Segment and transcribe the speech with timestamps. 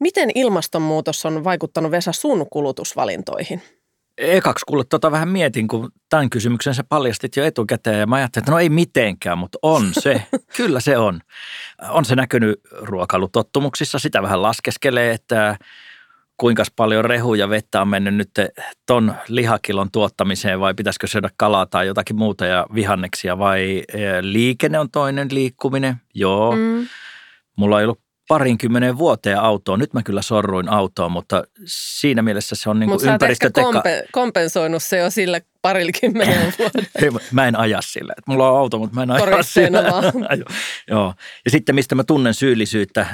[0.00, 3.62] Miten ilmastonmuutos on vaikuttanut Vesa sun kulutusvalintoihin?
[4.18, 8.42] Ekaksi kuule, tota vähän mietin, kun tämän kysymyksen sä paljastit jo etukäteen ja mä ajattelin,
[8.42, 10.22] että no ei mitenkään, mutta on se.
[10.56, 11.20] Kyllä se on.
[11.88, 15.56] On se näkynyt ruokailutottumuksissa, sitä vähän laskeskelee, että
[16.36, 18.30] kuinka paljon rehu ja vettä on mennyt nyt
[18.86, 24.78] ton lihakilon tuottamiseen vai pitäisikö syödä kalaa tai jotakin muuta ja vihanneksia vai eh, liikenne
[24.78, 25.96] on toinen liikkuminen.
[26.14, 26.56] Joo.
[26.56, 26.86] Mm.
[27.56, 28.00] Mulla ei ollut
[28.30, 29.78] parinkymmenen vuoteen autoon.
[29.78, 33.70] Nyt mä kyllä sorruin autoon, mutta siinä mielessä se on niin kuin ympäristöteka.
[33.70, 37.20] kompe- kompensoinut se jo sille parinkymmenen vuoden.
[37.32, 38.14] mä en aja sillä.
[38.26, 39.82] Mulla on auto, mutta mä en aja sillä.
[40.90, 41.14] Joo.
[41.44, 43.06] Ja sitten mistä mä tunnen syyllisyyttä,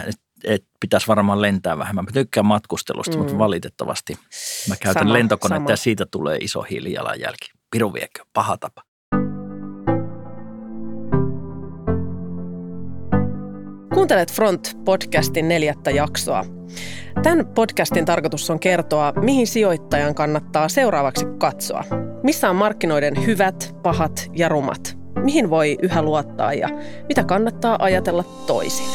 [0.44, 2.04] että pitäisi varmaan lentää vähemmän.
[2.04, 3.18] Mä tykkään matkustelusta, mm.
[3.18, 4.18] mutta valitettavasti
[4.68, 5.72] mä käytän sama, lentokonetta sama.
[5.72, 7.50] ja siitä tulee iso hiilijalanjälki.
[7.70, 8.82] Piru viekö, paha tapa.
[14.06, 16.44] Kuuntelet Front-podcastin neljättä jaksoa.
[17.22, 21.84] Tämän podcastin tarkoitus on kertoa, mihin sijoittajan kannattaa seuraavaksi katsoa.
[22.22, 24.98] Missä on markkinoiden hyvät, pahat ja rumat?
[25.24, 26.68] Mihin voi yhä luottaa ja
[27.08, 28.86] mitä kannattaa ajatella toisin?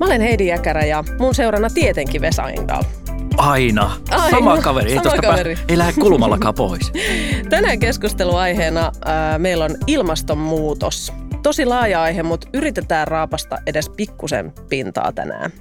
[0.00, 2.97] Mä olen Heidi Jäkärä ja mun seurana tietenkin Vesa Engdahl.
[3.38, 3.90] Aina.
[4.10, 4.30] Aina.
[4.30, 4.94] Sama kaveri.
[4.94, 5.54] Sama ei, kaveri.
[5.54, 6.92] Pää, ei lähde kulmallakaan pois.
[7.50, 11.12] Tänään keskusteluaiheena äh, meillä on ilmastonmuutos.
[11.42, 15.52] Tosi laaja aihe, mutta yritetään raapasta edes pikkusen pintaa tänään.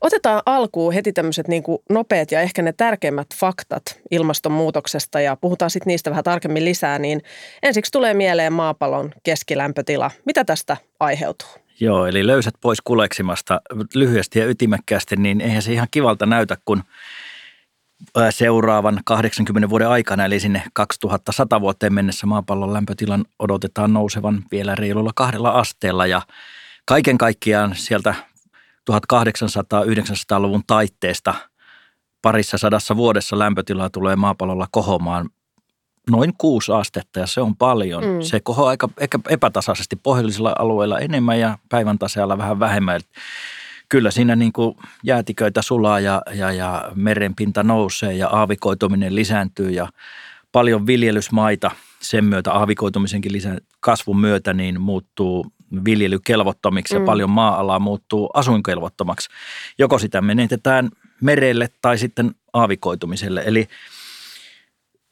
[0.00, 5.90] Otetaan alkuun heti tämmöiset niin nopeat ja ehkä ne tärkeimmät faktat ilmastonmuutoksesta ja puhutaan sitten
[5.90, 6.98] niistä vähän tarkemmin lisää.
[6.98, 7.22] Niin
[7.62, 10.10] ensiksi tulee mieleen maapallon keskilämpötila.
[10.24, 11.65] Mitä tästä aiheutuu?
[11.80, 13.60] Joo, eli löysät pois kuleksimasta
[13.94, 16.82] lyhyesti ja ytimekkäästi, niin eihän se ihan kivalta näytä, kun
[18.30, 25.12] seuraavan 80 vuoden aikana, eli sinne 2100 vuoteen mennessä maapallon lämpötilan odotetaan nousevan vielä reilulla
[25.14, 26.06] kahdella asteella.
[26.06, 26.22] Ja
[26.84, 28.14] kaiken kaikkiaan sieltä
[28.90, 31.34] 1800-900-luvun taitteesta
[32.22, 35.30] parissa sadassa vuodessa lämpötila tulee maapallolla kohomaan
[36.10, 38.04] noin kuusi astetta ja se on paljon.
[38.04, 38.20] Mm.
[38.20, 43.00] Se kohoaa aika ehkä epätasaisesti pohjoisilla alueilla enemmän ja päivän taseella vähän vähemmän.
[43.88, 49.88] Kyllä siinä niin kuin jäätiköitä sulaa ja, ja, ja merenpinta nousee ja aavikoituminen lisääntyy ja
[50.52, 55.46] paljon viljelysmaita sen myötä aavikoitumisenkin lisän, kasvun myötä niin muuttuu
[55.84, 57.00] viljelykelvottomiksi mm.
[57.00, 59.28] ja paljon maa-alaa muuttuu asuinkelvottomaksi.
[59.78, 60.90] Joko sitä menetetään
[61.20, 63.42] merelle tai sitten aavikoitumiselle.
[63.46, 63.68] Eli–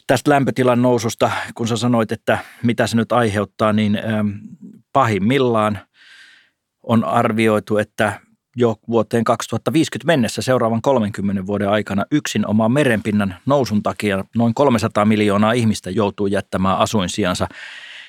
[0.07, 4.29] tästä lämpötilan noususta, kun sä sanoit, että mitä se nyt aiheuttaa, niin ähm,
[4.93, 5.79] pahimmillaan
[6.83, 8.21] on arvioitu, että
[8.57, 15.05] jo vuoteen 2050 mennessä seuraavan 30 vuoden aikana yksin oman merenpinnan nousun takia noin 300
[15.05, 17.49] miljoonaa ihmistä joutuu jättämään asuinsijansa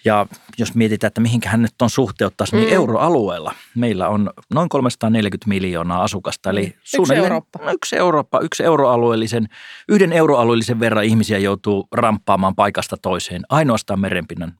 [0.05, 0.25] ja
[0.57, 2.73] jos mietitään, että mihinkä hän nyt on suhteuttaisi, niin mm.
[2.73, 6.49] euroalueella meillä on noin 340 miljoonaa asukasta.
[6.49, 6.99] Eli mm.
[7.01, 7.71] yksi Eurooppa.
[7.71, 9.47] Yksi Eurooppa, yksi euroalueellisen,
[9.89, 14.53] yhden euroalueellisen verran ihmisiä joutuu ramppaamaan paikasta toiseen ainoastaan merenpinnan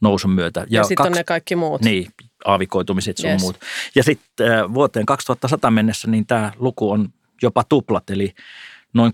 [0.00, 0.60] nousun myötä.
[0.60, 1.82] Ja, ja sitten on ne kaikki muut.
[1.82, 2.10] Niin,
[2.44, 3.42] aavikoitumiset sun yes.
[3.42, 3.56] muut.
[3.94, 7.08] Ja sitten äh, vuoteen 2100 mennessä niin tämä luku on
[7.42, 8.34] jopa tuplat, eli
[8.94, 9.12] noin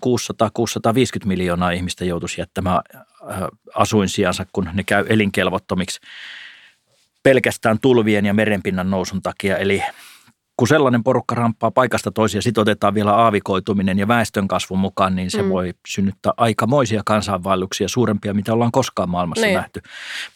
[1.24, 2.80] 600-650 miljoonaa ihmistä joutuisi jättämään
[3.74, 6.00] asuinsijansa, kun ne käy elinkelvottomiksi
[7.22, 9.56] pelkästään tulvien ja merenpinnan nousun takia.
[9.56, 9.82] Eli
[10.56, 15.30] kun sellainen porukka ramppaa paikasta toisia, sitten otetaan vielä aavikoituminen ja väestön kasvun mukaan, niin
[15.30, 15.48] se mm.
[15.48, 19.56] voi synnyttää aikamoisia kansainvaelluksia, suurempia, mitä ollaan koskaan maailmassa niin.
[19.56, 19.80] nähty.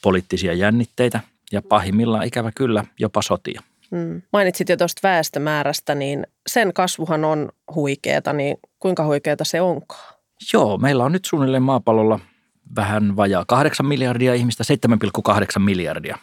[0.02, 1.20] Poliittisia jännitteitä
[1.52, 3.62] ja pahimmillaan ikävä kyllä jopa sotia.
[3.90, 4.22] Mm.
[4.32, 10.14] Mainitsit jo tuosta väestömäärästä, niin sen kasvuhan on huikeeta, niin kuinka huikeeta se onkaan?
[10.52, 12.18] Joo, meillä on nyt suunnilleen maapallolla
[12.76, 14.64] vähän vajaa 8 miljardia ihmistä,
[15.28, 16.18] 7,8 miljardia.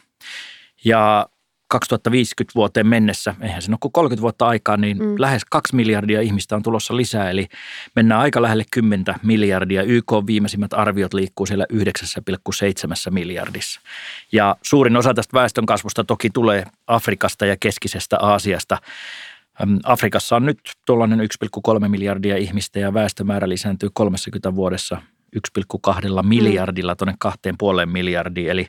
[0.85, 1.29] Ja
[1.73, 5.15] 2050 vuoteen mennessä, eihän se ole kuin 30 vuotta aikaa, niin mm.
[5.17, 7.29] lähes 2 miljardia ihmistä on tulossa lisää.
[7.29, 7.47] Eli
[7.95, 9.83] mennään aika lähelle 10 miljardia.
[9.83, 13.81] YK viimeisimmät arviot liikkuu siellä 9,7 miljardissa.
[14.31, 18.77] Ja suurin osa tästä väestönkasvusta toki tulee Afrikasta ja keskisestä Aasiasta.
[19.83, 25.01] Afrikassa on nyt tuollainen 1,3 miljardia ihmistä ja väestömäärä lisääntyy 30 vuodessa
[25.35, 28.49] 1,2 miljardilla tuonne 2,5 miljardiin.
[28.49, 28.67] Eli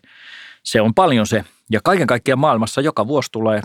[0.63, 1.45] se on paljon se.
[1.71, 3.63] Ja kaiken kaikkiaan maailmassa joka vuosi tulee 63-65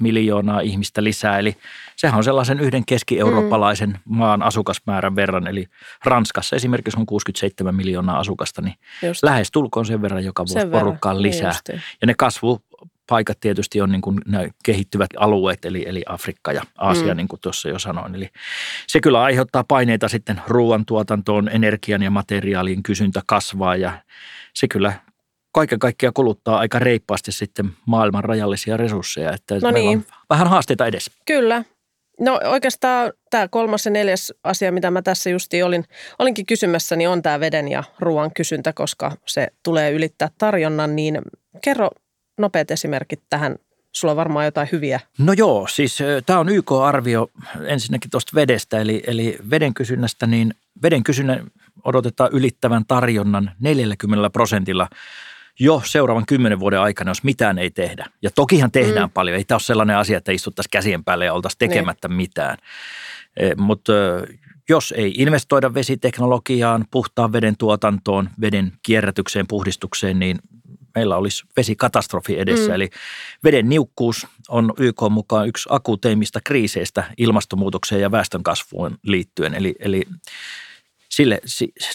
[0.00, 1.38] miljoonaa ihmistä lisää.
[1.38, 1.56] Eli
[1.96, 4.16] sehän on sellaisen yhden keski-eurooppalaisen mm.
[4.16, 5.46] maan asukasmäärän verran.
[5.46, 5.66] Eli
[6.04, 9.22] Ranskassa esimerkiksi on 67 miljoonaa asukasta, niin Just.
[9.22, 11.22] lähes tulkoon sen verran joka vuosi sen porukkaan verran.
[11.22, 11.54] Lisää.
[11.68, 12.62] Niin ja ne kasvu
[13.08, 17.16] paikat tietysti on niin kuin nämä kehittyvät alueet, eli, eli Afrikka ja Aasia, mm.
[17.16, 18.14] niin kuin tuossa jo sanoin.
[18.14, 18.28] Eli
[18.86, 23.92] se kyllä aiheuttaa paineita sitten ruoantuotantoon, energian ja materiaalin kysyntä kasvaa ja
[24.54, 24.92] se kyllä
[25.52, 30.06] kaiken kaikkiaan kuluttaa aika reippaasti sitten maailman rajallisia resursseja, että no niin.
[30.30, 31.10] vähän haasteita edes.
[31.26, 31.64] Kyllä.
[32.20, 35.84] No oikeastaan tämä kolmas ja neljäs asia, mitä mä tässä justi olin,
[36.18, 41.18] olinkin kysymässä, niin on tämä veden ja ruoan kysyntä, koska se tulee ylittää tarjonnan, niin
[41.62, 41.90] kerro
[42.38, 43.56] nopeat esimerkit tähän
[43.92, 45.00] Sulla on varmaan jotain hyviä.
[45.18, 47.30] No joo, siis tämä on YK-arvio
[47.64, 51.46] ensinnäkin tuosta vedestä, eli, eli veden kysynnästä, niin veden kysynnän
[51.84, 54.88] odotetaan ylittävän tarjonnan 40 prosentilla
[55.60, 58.06] jo seuraavan kymmenen vuoden aikana, jos mitään ei tehdä.
[58.22, 59.12] Ja tokihan tehdään mm.
[59.12, 59.36] paljon.
[59.36, 61.70] Ei tämä ole sellainen asia, että istuttaisiin käsien päälle ja oltaisiin niin.
[61.70, 62.16] tekemättä niin.
[62.16, 62.56] mitään.
[63.36, 63.92] E, mutta
[64.68, 70.38] jos ei investoida vesiteknologiaan, puhtaan veden tuotantoon, veden kierrätykseen, puhdistukseen, niin
[70.98, 72.68] meillä olisi vesikatastrofi edessä.
[72.68, 72.74] Mm.
[72.74, 72.90] Eli
[73.44, 79.54] veden niukkuus on YK mukaan yksi akuuteimmista kriiseistä ilmastonmuutokseen ja väestönkasvuun liittyen.
[79.54, 80.02] Eli, eli
[81.08, 81.40] sille,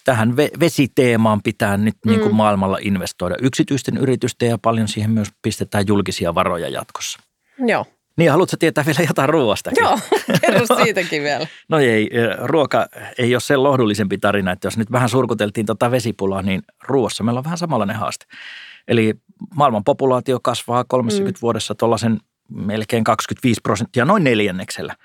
[0.03, 2.09] tähän vesiteemaan pitää nyt mm.
[2.09, 2.35] niin kuin mm.
[2.35, 7.19] maailmalla investoida yksityisten yritysten ja paljon siihen myös pistetään julkisia varoja jatkossa.
[7.67, 7.85] Joo.
[8.17, 9.83] Niin, haluatko tietää vielä jotain ruoastakin?
[9.83, 10.00] Joo,
[10.41, 11.47] kerro siitäkin vielä.
[11.69, 12.09] no ei,
[12.44, 17.23] ruoka ei ole sen lohdullisempi tarina, että jos nyt vähän surkuteltiin tota vesipulaa, niin ruoassa
[17.23, 18.25] meillä on vähän samanlainen haaste.
[18.88, 19.13] Eli
[19.56, 21.41] maailman populaatio kasvaa 30 mm.
[21.41, 22.19] vuodessa tuollaisen
[22.50, 24.95] melkein 25 prosenttia, noin neljänneksellä.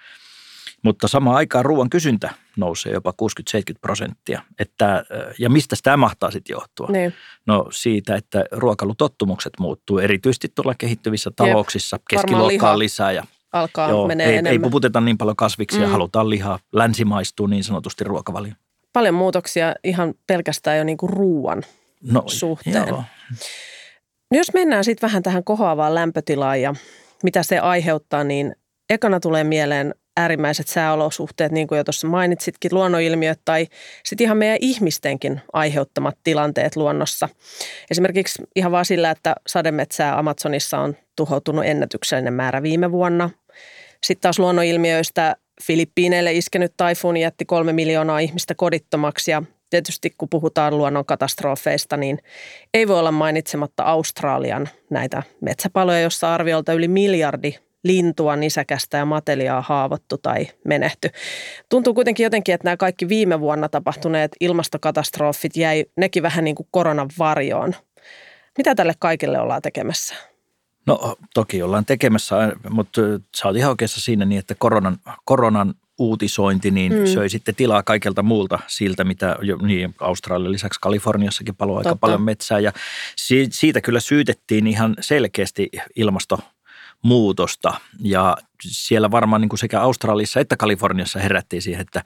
[0.83, 4.43] Mutta samaan aikaan ruoan kysyntä nousee jopa 60-70 prosenttia.
[4.59, 5.05] Että,
[5.39, 6.89] ja mistä tämä mahtaa sitten johtua?
[6.91, 7.15] Niin.
[7.47, 11.95] No siitä, että ruokalutottumukset muuttuu erityisesti tuolla kehittyvissä talouksissa.
[11.95, 14.53] Jep, keskiluokkaa lisää ja alkaa joo, menee ei, enemmän.
[14.53, 15.93] ei puputeta niin paljon kasviksia, mm.
[15.93, 18.53] halutaan lihaa, länsimaistuu niin sanotusti ruokavalio.
[18.93, 21.63] Paljon muutoksia ihan pelkästään jo niin kuin ruoan
[22.03, 22.89] no, suhteen.
[22.89, 23.05] Joo.
[24.31, 26.75] No jos mennään sitten vähän tähän kohoavaan lämpötilaan ja
[27.23, 28.57] mitä se aiheuttaa, niin
[28.91, 33.67] ekana tulee mieleen äärimmäiset sääolosuhteet, niin kuin jo tuossa mainitsitkin, luonnonilmiöt tai
[34.05, 37.29] sitten ihan meidän ihmistenkin aiheuttamat tilanteet luonnossa.
[37.91, 43.31] Esimerkiksi ihan vaan sillä, että sademetsää Amazonissa on tuhoutunut ennätyksellinen määrä viime vuonna.
[44.05, 50.79] Sitten taas luonnonilmiöistä Filippiineille iskenyt taifuuni jätti kolme miljoonaa ihmistä kodittomaksi ja tietysti kun puhutaan
[50.79, 52.19] luonnon katastrofeista, niin
[52.75, 57.55] ei voi olla mainitsematta Australian näitä metsäpaloja, jossa arviolta yli miljardi
[57.85, 61.11] lintua, nisäkästä ja mateliaa haavoittu tai menehty.
[61.69, 66.69] Tuntuu kuitenkin jotenkin, että nämä kaikki viime vuonna tapahtuneet ilmastokatastrofit jäi nekin vähän niin kuin
[66.71, 67.75] koronan varjoon.
[68.59, 70.15] Mitä tälle kaikille ollaan tekemässä?
[70.87, 72.37] No toki ollaan tekemässä,
[72.71, 73.01] mutta
[73.37, 77.07] sä oot ihan oikeassa siinä niin, että koronan, koronan uutisointi niin mm.
[77.07, 82.23] söi sitten tilaa kaikelta muulta siltä, mitä jo, niin Australian lisäksi Kaliforniassakin paloi aika paljon
[82.23, 82.61] metsää.
[82.61, 82.73] Ja
[83.17, 86.39] si, siitä kyllä syytettiin ihan selkeästi ilmasto
[87.03, 87.81] muutosta.
[88.01, 92.05] Ja siellä varmaan niin kuin sekä Australiassa että Kaliforniassa herättiin siihen, että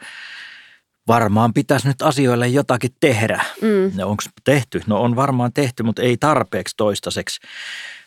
[1.08, 3.44] varmaan pitäisi nyt asioille jotakin tehdä.
[3.62, 3.92] Mm.
[3.96, 4.82] No onko tehty?
[4.86, 7.40] No on varmaan tehty, mutta ei tarpeeksi toistaiseksi.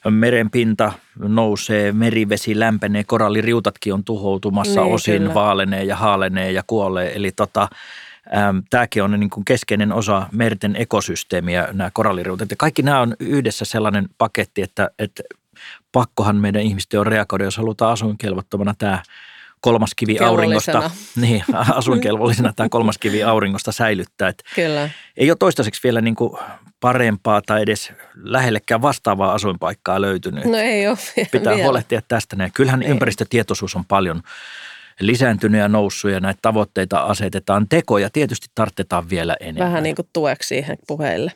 [0.09, 5.33] Merenpinta nousee, merivesi lämpenee, koralliriutatkin on tuhoutumassa, niin, osin kyllä.
[5.33, 7.15] vaalenee ja haalenee ja kuolee.
[7.15, 7.67] Eli tota,
[8.69, 12.51] Tämäkin on niin kuin keskeinen osa merten ekosysteemiä, nämä koralliriutat.
[12.51, 15.23] Ja kaikki nämä on yhdessä sellainen paketti, että, että
[15.91, 19.03] pakkohan meidän ihmisten on reagoida, jos halutaan asuinkelvottomana tämä
[19.61, 20.91] kolmas kivi auringosta,
[21.21, 24.29] niin, asuinkelvollisena tämä kolmas kivi auringosta säilyttää.
[24.29, 24.89] Että Kyllä.
[25.17, 26.39] Ei ole toistaiseksi vielä niin kuin
[26.85, 30.45] parempaa tai edes lähellekään vastaavaa asuinpaikkaa löytynyt.
[30.45, 30.97] No ei ole
[31.31, 31.63] Pitää vielä.
[31.63, 32.35] huolehtia tästä.
[32.35, 32.51] Näin.
[32.53, 32.89] Kyllähän ei.
[32.89, 34.21] ympäristötietoisuus on paljon
[34.99, 37.67] lisääntynyt ja noussut ja näitä tavoitteita asetetaan.
[37.69, 39.67] Tekoja tietysti tarvitaan vielä enemmän.
[39.67, 41.31] Vähän niin kuin tueksi siihen puheille.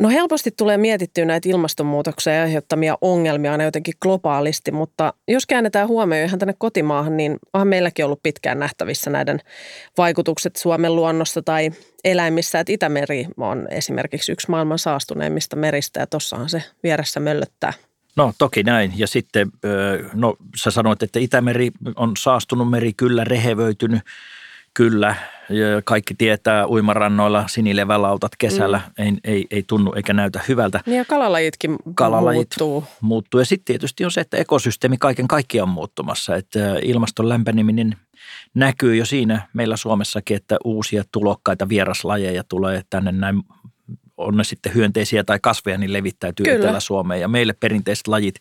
[0.00, 6.26] No helposti tulee mietittyä näitä ilmastonmuutoksen aiheuttamia ongelmia aina jotenkin globaalisti, mutta jos käännetään huomioon
[6.26, 9.40] ihan tänne kotimaahan, niin onhan meilläkin ollut pitkään nähtävissä näiden
[9.98, 11.70] vaikutukset Suomen luonnossa tai
[12.04, 12.60] eläimissä.
[12.60, 17.72] Että Itämeri on esimerkiksi yksi maailman saastuneimmista meristä ja tossahan se vieressä möllöttää.
[18.16, 18.92] No toki näin.
[18.96, 19.50] Ja sitten,
[20.12, 24.00] no sä sanoit, että Itämeri on saastunut meri, kyllä rehevöitynyt–
[24.76, 25.14] Kyllä,
[25.84, 29.04] kaikki tietää uimarannoilla sinilevälautat kesällä mm.
[29.04, 30.80] ei, ei, ei tunnu eikä näytä hyvältä.
[30.86, 32.84] Niin ja kalalajitkin Kalalajit muuttuu.
[33.00, 33.40] muuttuu.
[33.40, 36.36] Ja sitten tietysti on se, että ekosysteemi kaiken kaikkiaan on muuttumassa.
[36.36, 37.96] Että ilmaston lämpeneminen
[38.54, 43.42] näkyy jo siinä meillä Suomessakin, että uusia tulokkaita vieraslajeja tulee tänne näin
[44.16, 46.58] on ne sitten hyönteisiä tai kasveja, niin levittäytyy Kyllä.
[46.58, 47.20] Etelä-Suomeen.
[47.20, 48.34] Ja meille perinteiset lajit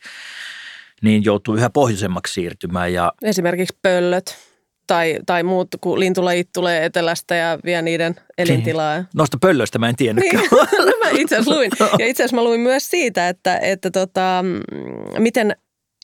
[1.01, 2.93] niin joutuu yhä pohjoisemmaksi siirtymään.
[2.93, 4.37] Ja Esimerkiksi pöllöt
[4.87, 8.95] tai, tai muut, kun lintulajit tulee etelästä ja vie niiden elintilaa.
[8.95, 9.07] Niin.
[9.15, 10.43] Noista pöllöistä mä en tiennytkään.
[10.43, 11.71] Niin, no mä itse asiassa luin.
[11.99, 14.45] Ja itse asiassa mä luin myös siitä, että, että tota,
[15.17, 15.55] miten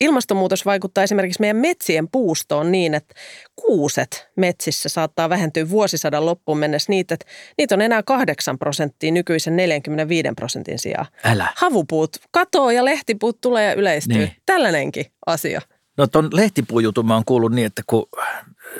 [0.02, 3.16] ilmastonmuutos vaikuttaa esimerkiksi meidän metsien puustoon niin, että
[3.56, 7.26] kuuset metsissä saattaa vähentyä vuosisadan loppuun mennessä niitä, että
[7.58, 11.06] niitä on enää 8 prosenttia nykyisen 45 prosentin sijaan.
[11.24, 11.48] Älä.
[11.56, 14.18] Havupuut katoo ja lehtipuut tulee ja yleistyy.
[14.18, 14.32] Niin.
[14.46, 15.62] Tällainenkin asia.
[15.98, 18.06] No tuon lehtipuujutun mä oon kuullut niin, että kun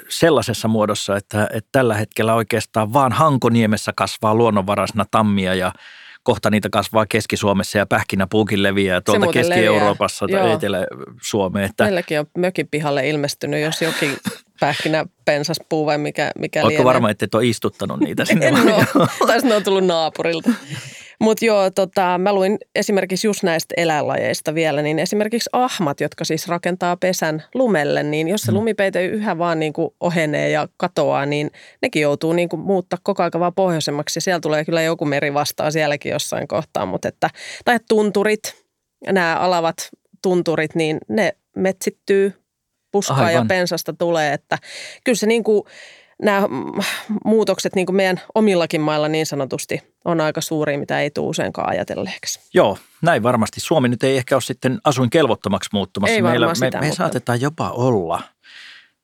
[0.10, 5.72] sellaisessa muodossa, että, että tällä hetkellä oikeastaan vaan Hankoniemessä kasvaa luonnonvaraisena tammia ja
[6.24, 11.66] kohta niitä kasvaa Keski-Suomessa ja pähkinäpuukin leviää tuolta Keski-Euroopassa tai Etelä-Suomeen.
[11.66, 11.84] Että...
[11.84, 14.18] Meilläkin on mökin pihalle ilmestynyt, jos jokin
[14.60, 16.86] pähkinä pensaspuu vai mikä, mikä Oletko lienee.
[16.86, 18.48] varma, että et ole istuttanut niitä sinne?
[18.48, 20.50] en ole, tai ne on tullut naapurilta.
[21.22, 26.48] Mutta joo, tota, mä luin esimerkiksi just näistä eläinlajeista vielä, niin esimerkiksi ahmat, jotka siis
[26.48, 28.58] rakentaa pesän lumelle, niin jos se mm.
[28.58, 31.52] lumipeite yhä vaan niin kuin ohenee ja katoaa, niin
[31.82, 34.22] nekin joutuu niin kuin muuttaa koko ajan vaan pohjoisemmaksi.
[34.22, 37.30] Siellä tulee kyllä joku meri vastaan sielläkin jossain kohtaa, mutta että,
[37.66, 38.56] tai tunturit,
[39.12, 39.90] nämä alavat
[40.22, 42.34] tunturit, niin ne metsittyy,
[42.92, 43.34] puskaa Aivan.
[43.34, 44.58] ja pensasta tulee, että
[45.04, 45.64] kyllä se niin kuin,
[46.22, 46.48] nämä
[47.26, 51.70] muutokset niin kuin meidän omillakin mailla niin sanotusti on aika suuri, mitä ei tule useinkaan
[51.70, 52.40] ajatelleeksi.
[52.54, 53.60] Joo, näin varmasti.
[53.60, 56.16] Suomi nyt ei ehkä ole sitten asuinkelvottomaksi muuttumassa.
[56.16, 56.98] Ei Meillä, sitä, me, me mutta...
[56.98, 58.22] saatetaan jopa olla,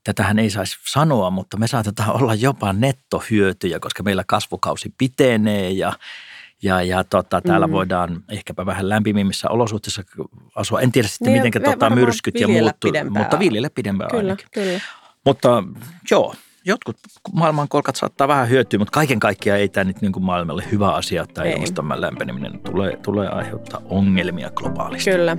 [0.03, 5.93] tätähän ei saisi sanoa, mutta me saatetaan olla jopa nettohyötyjä, koska meillä kasvukausi pitenee ja
[6.63, 7.73] ja, ja tota, täällä mm.
[7.73, 10.03] voidaan ehkäpä vähän lämpimimmissä olosuhteissa
[10.55, 10.81] asua.
[10.81, 12.75] En tiedä sitten, niin, miten tota, myrskyt ja muut,
[13.09, 14.47] mutta viljellä pidempään kyllä, ainakin.
[14.53, 14.81] Kyllä.
[15.25, 15.63] Mutta
[16.11, 16.35] joo,
[16.67, 16.97] jotkut
[17.33, 21.23] maailmankolkat saattaa vähän hyötyä, mutta kaiken kaikkiaan ei tämä nyt niin kuin maailmalle hyvä asia,
[21.23, 25.11] että ilmaston lämpeneminen tulee, tulee aiheuttaa ongelmia globaalisti.
[25.11, 25.37] Kyllä.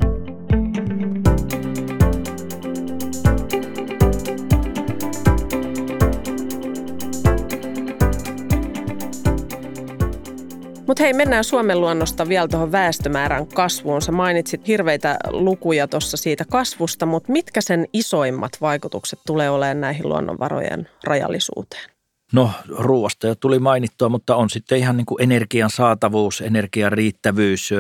[10.89, 14.03] Mutta hei, mennään Suomen luonnosta vielä tuohon väestömäärän kasvuun.
[14.03, 20.09] Sä mainitsit hirveitä lukuja tuossa siitä kasvusta, mutta mitkä sen isoimmat vaikutukset tulee olemaan näihin
[20.09, 21.91] luonnonvarojen rajallisuuteen?
[22.33, 27.71] No ruoasta jo tuli mainittua, mutta on sitten ihan niin kuin energian saatavuus, energian riittävyys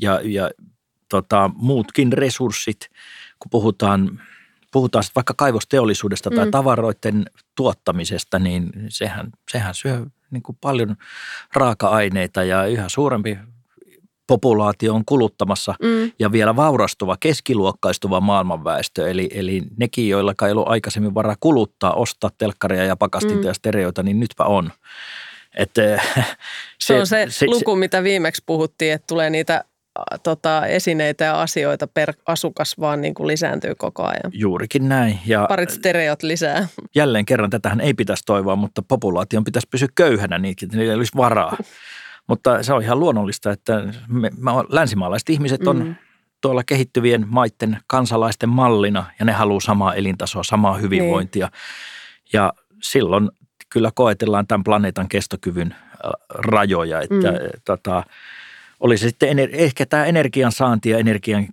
[0.00, 0.50] ja, ja
[1.08, 2.80] tota, muutkin resurssit,
[3.38, 4.20] kun puhutaan,
[4.74, 6.50] puhutaan sitten vaikka kaivosteollisuudesta tai mm.
[6.50, 7.24] tavaroiden
[7.56, 10.96] tuottamisesta, niin sehän, sehän syö niin kuin paljon
[11.54, 13.38] raaka-aineita ja yhä suurempi
[14.26, 16.12] populaatio on kuluttamassa mm.
[16.18, 19.10] ja vielä vaurastuva, keskiluokkaistuva maailmanväestö.
[19.10, 23.46] Eli, eli nekin, joilla ei ollut aikaisemmin varaa kuluttaa, ostaa telkkaria ja pakastinta mm.
[23.46, 24.70] ja stereoita, niin nytpä on.
[25.56, 25.98] Et, se,
[26.86, 29.64] se on se, se luku, se, mitä viimeksi puhuttiin, että tulee niitä
[30.22, 34.32] tota, esineitä ja asioita per asukas vaan niin kuin lisääntyy koko ajan.
[34.32, 35.20] Juurikin näin.
[35.26, 36.68] Ja Parit stereot lisää.
[36.94, 41.16] Jälleen kerran tätähän ei pitäisi toivoa, mutta populaation pitäisi pysyä köyhänä niin, että niillä olisi
[41.16, 41.56] varaa.
[42.28, 45.94] mutta se on ihan luonnollista, että me, me länsimaalaiset ihmiset on mm.
[46.40, 51.46] tuolla kehittyvien maiden kansalaisten mallina ja ne haluaa samaa elintasoa, samaa hyvinvointia.
[51.46, 52.30] Niin.
[52.32, 53.30] Ja silloin
[53.68, 55.74] kyllä koetellaan tämän planeetan kestokyvyn
[56.28, 57.38] rajoja, että mm.
[57.64, 58.02] tota,
[58.84, 61.48] oli se sitten ehkä tämä energian saanti ja energian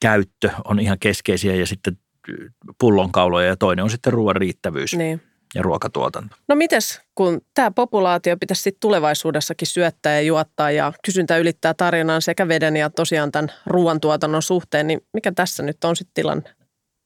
[0.00, 1.98] käyttö on ihan keskeisiä ja sitten
[2.78, 4.96] pullonkauloja ja toinen on sitten ruoan riittävyys.
[4.96, 5.22] Niin
[5.54, 6.36] ja ruokatuotanto.
[6.48, 12.22] No mites, kun tämä populaatio pitäisi sitten tulevaisuudessakin syöttää ja juottaa ja kysyntä ylittää tarjonnan
[12.22, 16.54] sekä veden ja tosiaan tämän ruoantuotannon suhteen, niin mikä tässä nyt on sitten tilanne?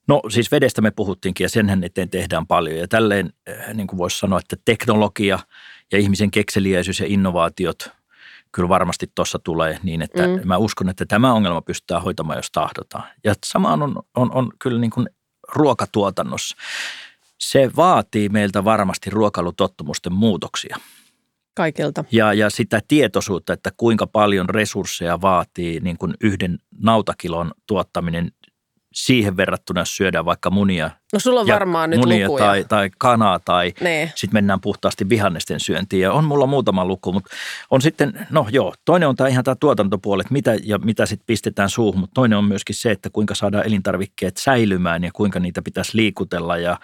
[0.09, 3.33] No siis vedestä me puhuttiinkin ja senhän eteen tehdään paljon ja tälleen
[3.75, 5.38] niin kuin voisi sanoa, että teknologia
[5.93, 7.98] ja ihmisen kekseliäisyys ja innovaatiot
[8.52, 10.40] kyllä varmasti tuossa tulee niin, että mm.
[10.45, 13.05] mä uskon, että tämä ongelma pystytään hoitamaan, jos tahdotaan.
[13.25, 15.09] Ja samaan on, on, on kyllä niin kuin
[15.55, 16.57] ruokatuotannossa.
[17.38, 20.76] Se vaatii meiltä varmasti ruokailutottumusten muutoksia.
[21.55, 22.05] Kaikilta.
[22.12, 28.33] Ja, ja sitä tietoisuutta, että kuinka paljon resursseja vaatii niin kuin yhden nautakilon tuottaminen
[29.05, 30.90] siihen verrattuna, jos syödään vaikka munia.
[31.12, 32.45] No sulla on varmaan nyt munia lukuja.
[32.45, 34.12] Tai, tai kanaa tai niin.
[34.14, 36.02] sitten mennään puhtaasti vihannesten syöntiin.
[36.02, 37.37] Ja on mulla muutama luku, mutta
[37.71, 41.26] on sitten, no joo, toinen on tämä ihan tämä tuotantopuoli, että mitä ja mitä sitten
[41.26, 45.62] pistetään suuhun, mutta toinen on myöskin se, että kuinka saadaan elintarvikkeet säilymään ja kuinka niitä
[45.62, 46.78] pitäisi liikutella ja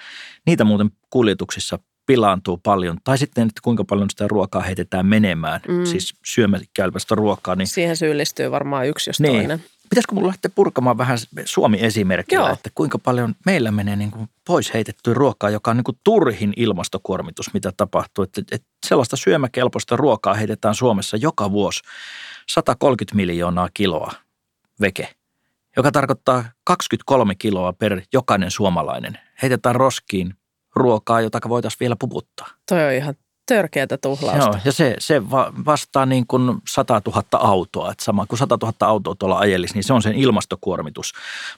[0.47, 2.99] niitä muuten kuljetuksissa pilaantuu paljon.
[3.04, 5.85] Tai sitten, että kuinka paljon sitä ruokaa heitetään menemään, mm.
[5.85, 7.54] siis syömäkälpäistä ruokaa.
[7.54, 12.52] Niin, Siihen syyllistyy varmaan yksi jos niin, toinen pitäisikö mulla lähteä purkamaan vähän Suomi-esimerkillä, Joo.
[12.52, 16.52] että kuinka paljon meillä menee niin kuin pois heitettyä ruokaa, joka on niin kuin turhin
[16.56, 18.24] ilmastokuormitus, mitä tapahtuu.
[18.24, 21.80] Että, että sellaista syömäkelpoista ruokaa heitetään Suomessa joka vuosi
[22.48, 24.12] 130 miljoonaa kiloa
[24.80, 25.14] veke,
[25.76, 29.18] joka tarkoittaa 23 kiloa per jokainen suomalainen.
[29.42, 30.34] Heitetään roskiin
[30.76, 32.48] ruokaa, jota voitaisiin vielä puputtaa.
[32.68, 33.14] Toi on ihan
[33.46, 34.44] törkeätä tuhlausta.
[34.44, 35.22] Joo, ja se, se
[35.64, 39.84] vastaa niin kuin 100 000 autoa, että sama kuin 100 000 autoa tuolla ajelisi, niin
[39.84, 41.12] se on sen ilmastokuormitus.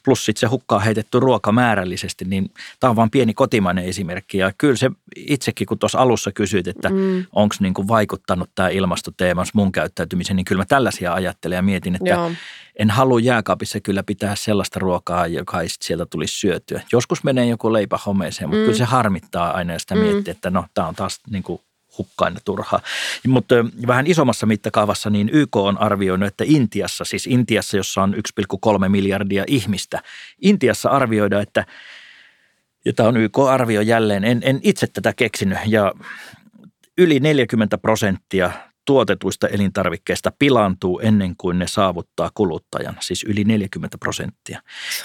[0.05, 2.51] Plus sitten se hukkaa heitetty ruoka määrällisesti, niin
[2.81, 4.39] tämä on vain pieni kotimainen esimerkki.
[4.39, 7.27] Ja kyllä se itsekin, kun tuossa alussa kysyit, että mm.
[7.33, 11.95] onko niin kuin vaikuttanut tämä ilmastoteema mun käyttäytymiseen, niin kyllä mä tällaisia ajattelen ja mietin,
[11.95, 12.31] että Joo.
[12.79, 16.83] en halua jääkaapissa kyllä pitää sellaista ruokaa, joka ei sieltä tulisi syötyä.
[16.93, 18.65] Joskus menee joku leipä homeeseen, mutta mm.
[18.65, 20.01] kyllä se harmittaa aina ja sitä mm.
[20.01, 21.61] miettiä, että no tämä on taas niin kuin
[21.99, 22.81] hukkaina turhaa.
[23.27, 23.55] Mutta
[23.87, 29.45] vähän isommassa mittakaavassa niin YK on arvioinut, että Intiassa, siis Intiassa, jossa on 1,3 miljardia
[29.47, 30.03] ihmistä,
[30.43, 31.67] Intiassa arvioidaan, että
[32.85, 35.93] ja tämä on YK-arvio jälleen, en, en itse tätä keksinyt, ja
[36.99, 38.51] yli 40 prosenttia
[38.87, 44.61] tuotetuista elintarvikkeista pilaantuu ennen kuin ne saavuttaa kuluttajan, siis yli 40 prosenttia.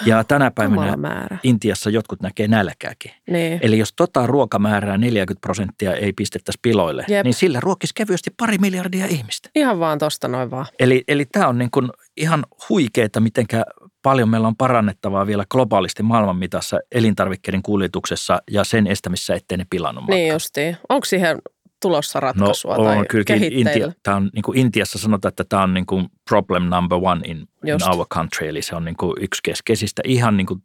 [0.05, 3.11] Ja tänä päivänä Intiassa jotkut näkee nälkääkin.
[3.29, 3.59] Niin.
[3.61, 7.23] Eli jos tota ruokamäärää 40 prosenttia ei pistettäisi piloille, Jep.
[7.23, 9.50] niin sillä ruokisi kevyesti pari miljardia ihmistä.
[9.55, 10.65] Ihan vaan tosta noin vaan.
[10.79, 13.63] Eli, eli tämä on niin kuin ihan huikeeta, mitenkä
[14.01, 19.65] paljon meillä on parannettavaa vielä globaalisti maailman mitassa elintarvikkeiden kuljetuksessa ja sen estämissä, ettei ne
[19.69, 20.77] pilannut Niin justiin.
[20.89, 21.38] Onko siihen
[21.81, 25.73] tulossa ratkaisua no, tai kyllä, Intia, tämä on, niin kuin Intiassa sanotaan, että tämä on
[25.73, 29.41] niin kuin problem number one in, in our country, eli se on niin kuin yksi
[29.43, 30.63] keskeisistä ihan niin kuin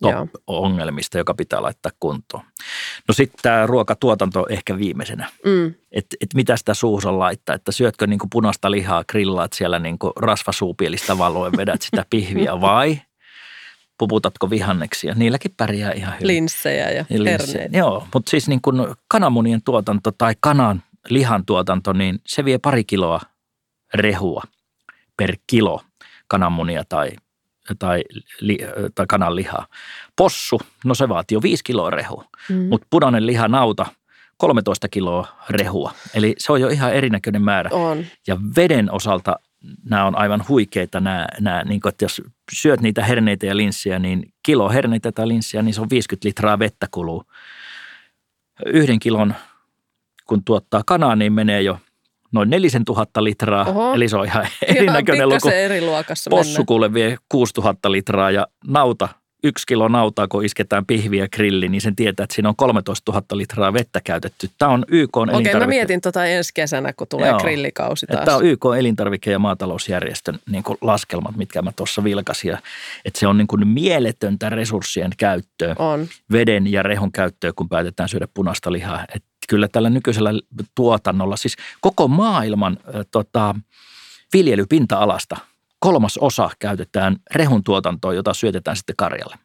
[0.00, 2.44] top-ongelmista, joka pitää laittaa kuntoon.
[3.08, 5.30] No sitten tämä ruokatuotanto ehkä viimeisenä.
[5.44, 5.74] Mm.
[5.92, 9.98] Että et mitä sitä suuhun laittaa, että syötkö niin kuin punaista lihaa, grillaat siellä niin
[9.98, 12.98] kuin rasvasuupielistä valoen, vedät sitä pihviä vai–
[14.04, 15.14] puputatko vihanneksia.
[15.14, 16.26] Niilläkin pärjää ihan hyvin.
[16.26, 17.78] Linssejä ja, ja herneitä.
[17.78, 18.76] Joo, mutta siis niin kuin
[19.08, 23.20] kananmunien tuotanto tai kanan lihan tuotanto, niin se vie pari kiloa
[23.94, 24.42] rehua
[25.16, 25.80] per kilo
[26.28, 27.10] kananmunia tai,
[27.78, 28.04] tai,
[28.40, 28.58] li,
[28.94, 29.66] tai kanan lihaa.
[30.16, 32.66] Possu, no se vaatii jo 5 kiloa rehua, mm.
[32.70, 33.86] mutta punainen liha nauta
[34.36, 35.92] 13 kiloa rehua.
[36.14, 37.70] Eli se on jo ihan erinäköinen määrä.
[37.72, 38.04] On.
[38.26, 39.36] Ja veden osalta
[39.84, 43.98] nämä on aivan huikeita nämä, nämä niin kuin, että jos syöt niitä herneitä ja linssiä,
[43.98, 47.24] niin kilo herneitä tai linssiä, niin se on 50 litraa vettä kuluu.
[48.66, 49.34] Yhden kilon,
[50.26, 51.78] kun tuottaa kanaa, niin menee jo
[52.32, 53.94] noin 4000 litraa, Oho.
[53.94, 55.48] eli se on ihan erinäköinen luku.
[55.48, 59.08] eri luokassa Possu kuule vie 6000 litraa ja nauta
[59.44, 63.24] yksi kilo nautaa, kun isketään pihviä grilli, niin sen tietää, että siinä on 13 000
[63.32, 64.50] litraa vettä käytetty.
[64.58, 67.38] Tämä on YK Okei, mä mietin tota ensi kesänä, kun tulee Joo.
[67.38, 68.24] grillikausi taas.
[68.24, 72.58] Tämä on YK elintarvike- ja maatalousjärjestön niin kuin laskelmat, mitkä mä tuossa vilkasin.
[73.04, 76.08] Että se on niin kuin mieletöntä resurssien käyttöä, on.
[76.32, 79.04] veden ja rehon käyttöä, kun päätetään syödä punaista lihaa.
[79.14, 80.30] Et kyllä tällä nykyisellä
[80.74, 83.54] tuotannolla, siis koko maailman äh, tota,
[84.32, 85.36] viljelypinta-alasta–
[85.84, 89.36] kolmas osa käytetään rehun tuotantoon, jota syötetään sitten karjalle.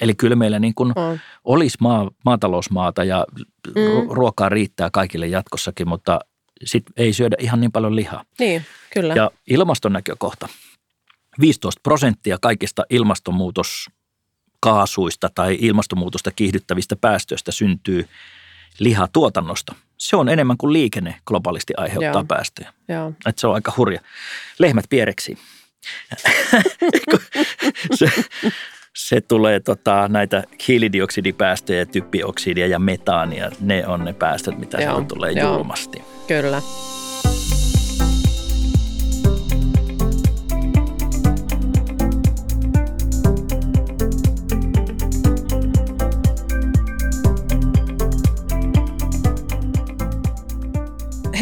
[0.00, 1.18] Eli kyllä meillä niin kuin mm.
[1.44, 3.26] olisi maa, maatalousmaata ja
[3.66, 3.72] mm.
[4.10, 6.20] ruokaa riittää kaikille jatkossakin, mutta
[6.64, 8.24] sit ei syödä ihan niin paljon lihaa.
[8.38, 9.14] Niin, kyllä.
[9.14, 10.48] Ja ilmaston näkökohta.
[11.40, 18.08] 15 prosenttia kaikista ilmastonmuutoskaasuista tai ilmastonmuutosta kiihdyttävistä päästöistä syntyy
[18.78, 19.74] lihatuotannosta.
[19.98, 22.24] Se on enemmän kuin liikenne globaalisti aiheuttaa Joo.
[22.24, 22.72] päästöjä.
[22.88, 23.12] Joo.
[23.26, 24.00] Et se on aika hurja.
[24.58, 25.38] Lehmät piereksi
[27.98, 28.10] se,
[28.96, 33.50] se tulee tota, näitä hiilidioksidipäästöjä, typpioksidia ja metaania.
[33.60, 35.54] Ne on ne päästöt, mitä joo, tulee joo.
[35.54, 36.02] julmasti.
[36.26, 36.62] Kyllä.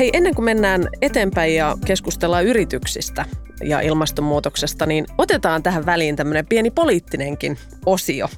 [0.02, 3.24] Hei, ennen kuin mennään eteenpäin ja keskustellaan yrityksistä,
[3.64, 8.28] ja ilmastonmuutoksesta, niin otetaan tähän väliin tämmöinen pieni poliittinenkin osio.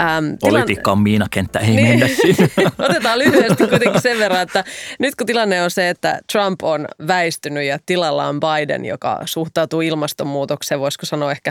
[0.00, 2.50] Ähm, Politiikka on miinakenttä, ei niin, mennä sinne.
[2.88, 4.64] Otetaan lyhyesti kuitenkin sen verran, että
[4.98, 9.80] nyt kun tilanne on se, että Trump on väistynyt ja tilalla on Biden, joka suhtautuu
[9.80, 11.50] ilmastonmuutokseen, voisiko sanoa ehkä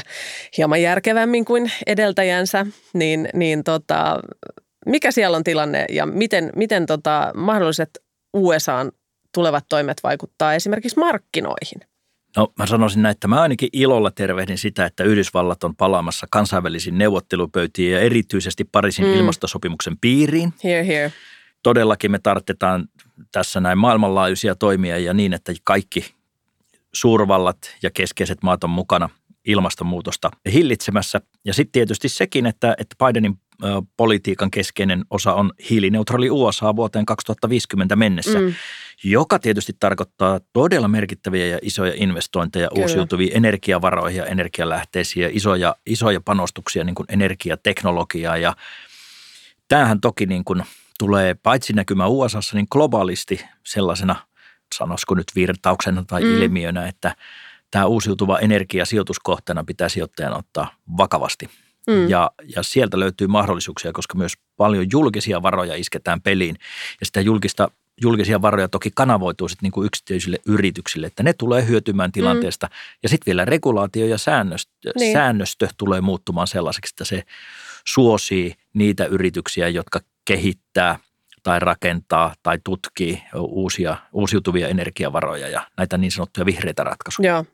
[0.57, 4.19] hieman järkevämmin kuin edeltäjänsä, niin, niin tota,
[4.85, 7.89] mikä siellä on tilanne ja miten, miten tota, mahdolliset
[8.33, 8.91] USAn
[9.33, 11.81] tulevat toimet vaikuttaa esimerkiksi markkinoihin?
[12.37, 16.97] No mä sanoisin näin, että mä ainakin ilolla tervehdin sitä, että Yhdysvallat on palaamassa kansainvälisiin
[16.97, 19.13] neuvottelupöytiin ja erityisesti Pariisin mm.
[19.13, 20.53] ilmastosopimuksen piiriin.
[20.63, 21.13] Here, here.
[21.63, 22.87] Todellakin me tarvitaan
[23.31, 26.13] tässä näin maailmanlaajuisia toimia ja niin, että kaikki
[26.93, 29.09] suurvallat ja keskeiset maat on mukana
[29.45, 31.21] ilmastonmuutosta hillitsemässä.
[31.45, 33.39] Ja sitten tietysti sekin, että, että Bidenin
[33.97, 38.53] politiikan keskeinen osa on hiilineutraali USA vuoteen 2050 mennessä, mm.
[39.03, 42.81] Joka tietysti tarkoittaa todella merkittäviä ja isoja investointeja Kyllä.
[42.81, 48.55] uusiutuviin energiavaroihin ja energialähteisiin ja isoja, isoja panostuksia niin kuin energiateknologiaa ja
[49.67, 50.63] tämähän toki niin kuin
[50.99, 54.15] tulee paitsi näkymään USAssa, niin globaalisti sellaisena,
[54.75, 56.35] sanoisiko nyt virtauksena tai mm.
[56.35, 57.15] ilmiönä, että
[57.71, 61.49] tämä uusiutuva energia sijoituskohteena pitää sijoittajan ottaa vakavasti.
[61.87, 62.09] Mm.
[62.09, 66.55] Ja, ja sieltä löytyy mahdollisuuksia, koska myös paljon julkisia varoja isketään peliin.
[66.99, 71.67] Ja sitä julkista, julkisia varoja toki kanavoituu sitten niin kuin yksityisille yrityksille, että ne tulee
[71.67, 72.11] hyötymään mm.
[72.11, 72.67] tilanteesta.
[72.67, 72.73] Mm.
[73.03, 75.13] Ja sitten vielä regulaatio ja säännöstö, niin.
[75.13, 77.23] säännöstö tulee muuttumaan sellaiseksi, että se
[77.87, 80.99] suosii niitä yrityksiä, jotka kehittää
[81.43, 87.31] tai rakentaa tai tutkii uusia, uusiutuvia energiavaroja ja näitä niin sanottuja vihreitä ratkaisuja.
[87.31, 87.45] Joo.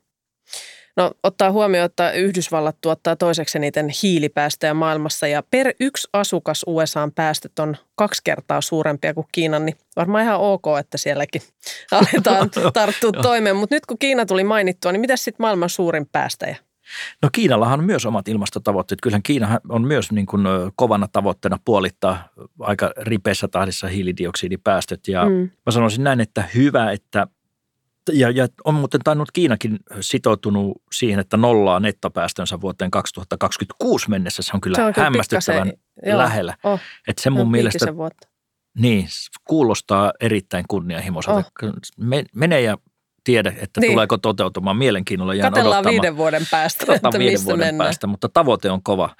[0.97, 7.11] No ottaa huomioon, että Yhdysvallat tuottaa toiseksi eniten hiilipäästöjä maailmassa ja per yksi asukas USAn
[7.11, 11.41] päästöt on kaksi kertaa suurempia kuin Kiinan, niin varmaan ihan ok, että sielläkin
[11.91, 13.55] aletaan tarttua toimeen.
[13.55, 16.57] Mutta nyt kun Kiina tuli mainittua, niin mitä sitten maailman suurin päästäjä?
[17.21, 19.01] No Kiinallahan on myös omat ilmastotavoitteet.
[19.01, 20.43] Kyllähän Kiina on myös niin kuin
[20.75, 22.29] kovana tavoitteena puolittaa
[22.59, 25.07] aika ripeässä tahdissa hiilidioksidipäästöt.
[25.07, 25.49] Ja mm.
[25.65, 27.27] mä sanoisin näin, että hyvä, että
[28.13, 34.43] ja, ja on muuten tainnut Kiinakin sitoutunut siihen, että nollaa nettopäästönsä vuoteen 2026 mennessä.
[34.43, 36.55] Se on kyllä se on hämmästyttävän kyllä lähellä.
[36.63, 38.27] Oh, että se mun mielestä, vuotta.
[38.77, 39.07] niin,
[39.43, 41.43] kuulostaa erittäin kunnianhimoiselta.
[41.63, 41.69] Oh.
[42.35, 42.77] Menee ja
[43.23, 43.91] tiedä, että niin.
[43.91, 44.77] tuleeko toteutumaan.
[44.77, 46.01] Mielenkiinnolla jään Katellaan odottamaan.
[46.01, 47.87] viiden vuoden päästä, Katsotaan että viiden vuoden mennään.
[47.87, 49.15] päästä, mutta tavoite on kova.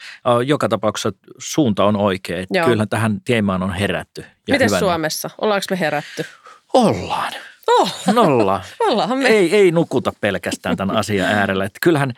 [0.46, 2.46] Joka tapauksessa suunta on oikea.
[2.66, 4.26] Kyllähän tähän teemaan on herätty.
[4.52, 5.30] Miten Suomessa?
[5.42, 6.26] Ollaanko me herätty?
[6.74, 7.34] Ollaan.
[7.68, 7.92] Oh.
[8.14, 8.62] Nolla.
[9.16, 9.28] me.
[9.28, 11.66] Ei, ei nukuta pelkästään tämän asian äärellä.
[11.66, 12.14] Että kyllähän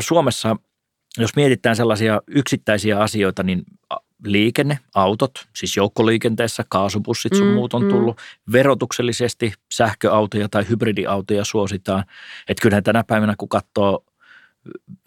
[0.00, 0.56] Suomessa,
[1.18, 3.62] jos mietitään sellaisia yksittäisiä asioita, niin
[4.24, 7.88] liikenne, autot, siis joukkoliikenteessä, kaasubussit sun mm, muut on mm.
[7.88, 8.16] tullut.
[8.16, 8.52] Mm.
[8.52, 12.04] Verotuksellisesti sähköautoja tai hybridiautoja suositaan.
[12.48, 14.04] Että kyllähän tänä päivänä, kun katsoo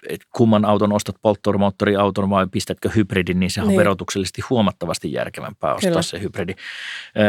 [0.10, 3.78] että kumman auton ostat, polttomoottoriauton vai pistätkö hybridin, niin se on niin.
[3.78, 6.02] verotuksellisesti huomattavasti järkevämpää ostaa Kyllä.
[6.02, 6.54] se hybridi.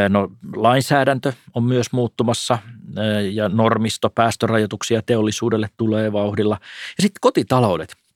[0.09, 2.57] No, lainsäädäntö on myös muuttumassa
[3.31, 6.57] ja normisto, päästörajoituksia teollisuudelle tulee vauhdilla.
[6.97, 7.95] Ja sitten kotitaloudet–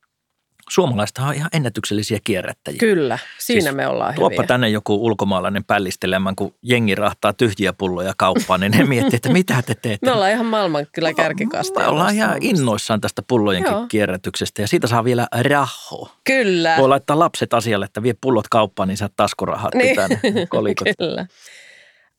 [0.72, 2.80] suomalaiset on ihan ennätyksellisiä kierrättäjiä.
[2.80, 4.48] Kyllä, siinä siis me ollaan tuoppa hyviä.
[4.48, 9.62] tänne joku ulkomaalainen pällistelemään, kun jengi rahtaa tyhjiä pulloja kauppaan, niin ne miettii, että mitä
[9.66, 10.06] te teette.
[10.06, 11.80] Me ollaan ihan maailman kyllä kärkikasta.
[11.80, 16.10] Me ollaan ihan innoissaan tästä pullojen kierrätyksestä ja siitä saa vielä rahoa.
[16.24, 16.76] Kyllä.
[16.78, 19.98] Voi laittaa lapset asialle, että vie pullot kauppaan, niin saat taskurahat niin.
[20.50, 20.88] kolikot.
[21.00, 21.26] Kyllä.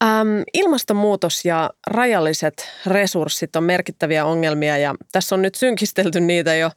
[0.05, 6.71] Ähm, ilmastonmuutos ja rajalliset resurssit on merkittäviä ongelmia ja tässä on nyt synkistelty niitä jo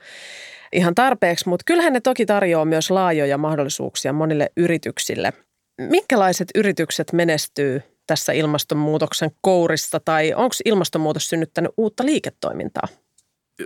[0.73, 5.33] ihan tarpeeksi, mutta kyllähän ne toki tarjoaa myös laajoja mahdollisuuksia monille yrityksille.
[5.81, 12.87] Minkälaiset yritykset menestyy tässä ilmastonmuutoksen kourissa tai onko ilmastonmuutos synnyttänyt uutta liiketoimintaa?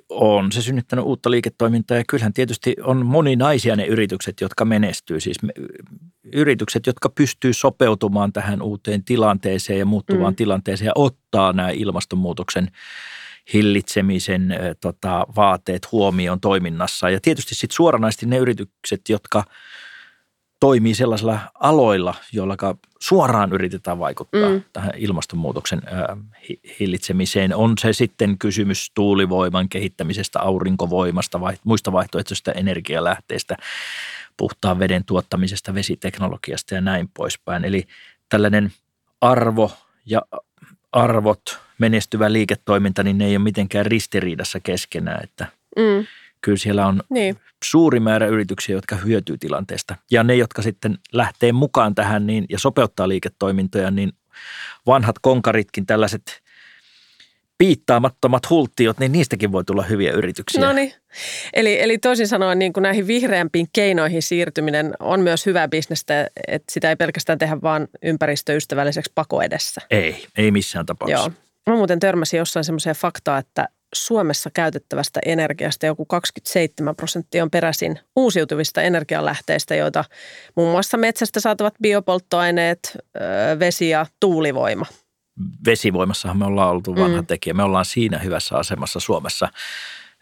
[0.09, 5.19] On se synnyttänyt uutta liiketoimintaa ja kyllähän tietysti on moninaisia ne yritykset, jotka menestyy.
[5.19, 5.38] Siis
[6.33, 10.35] yritykset, jotka pystyy sopeutumaan tähän uuteen tilanteeseen ja muuttuvaan mm.
[10.35, 12.67] tilanteeseen ja ottaa nämä ilmastonmuutoksen
[13.53, 17.09] hillitsemisen tota, vaateet huomioon toiminnassa.
[17.09, 19.43] Ja tietysti sitten suoranaisesti ne yritykset, jotka
[20.59, 22.57] toimii sellaisilla aloilla, joilla
[22.99, 24.63] suoraan yritetään vaikuttaa mm.
[24.73, 25.81] tähän ilmastonmuutoksen
[26.79, 27.55] hillitsemiseen.
[27.55, 33.57] On se sitten kysymys tuulivoiman kehittämisestä, aurinkovoimasta vai muista vaihtoehtoisista energialähteistä,
[34.38, 37.65] puhtaan veden tuottamisesta, vesiteknologiasta ja näin poispäin.
[37.65, 37.88] Eli
[38.29, 38.71] tällainen
[39.21, 39.71] arvo
[40.05, 40.21] ja
[40.91, 41.41] arvot–
[41.80, 46.06] menestyvä liiketoiminta, niin ne ei ole mitenkään ristiriidassa keskenään, että mm.
[46.42, 47.38] kyllä siellä on niin.
[47.63, 49.96] suuri määrä yrityksiä, jotka hyötyy tilanteesta.
[50.12, 54.12] Ja ne, jotka sitten lähtee mukaan tähän niin, ja sopeuttaa liiketoimintoja, niin
[54.86, 56.42] vanhat konkaritkin, tällaiset
[57.58, 60.65] piittaamattomat hulttiot, niin niistäkin voi tulla hyviä yrityksiä.
[60.65, 60.94] No niin.
[61.54, 66.74] Eli, eli toisin sanoen niin kuin näihin vihreämpiin keinoihin siirtyminen on myös hyvää bisnestä, että
[66.74, 69.82] sitä ei pelkästään tehdä vaan ympäristöystävälliseksi pako edessä.
[69.89, 71.24] Ei, ei missään tapauksessa.
[71.24, 71.48] Joo.
[71.69, 78.00] Mä muuten törmäsin jossain semmoiseen faktaa, että Suomessa käytettävästä energiasta joku 27 prosenttia on peräisin
[78.15, 80.04] uusiutuvista energialähteistä, joita
[80.56, 82.98] muun muassa metsästä saatavat biopolttoaineet,
[83.60, 84.86] vesi ja tuulivoima.
[85.65, 87.26] Vesivoimassahan me ollaan oltu vanha mm.
[87.26, 87.54] tekijä.
[87.54, 89.50] Me ollaan siinä hyvässä asemassa Suomessa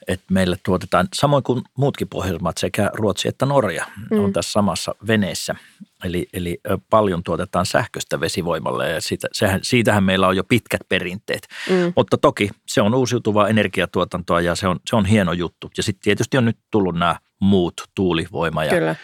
[0.08, 4.24] että meille tuotetaan, samoin kuin muutkin Pohjoismaat sekä Ruotsi että Norja mm.
[4.24, 5.56] on tässä samassa veneessä.
[6.04, 11.48] Eli, eli paljon tuotetaan sähköstä vesivoimalle ja siitä, sehän, siitähän meillä on jo pitkät perinteet.
[11.70, 11.94] Mm.
[11.96, 15.72] Mutta toki se on uusiutuvaa energiatuotantoa ja se on, se on hieno juttu.
[15.78, 18.96] Ja sitten tietysti on nyt tullut nämä muut tuulivoima ja Kyllä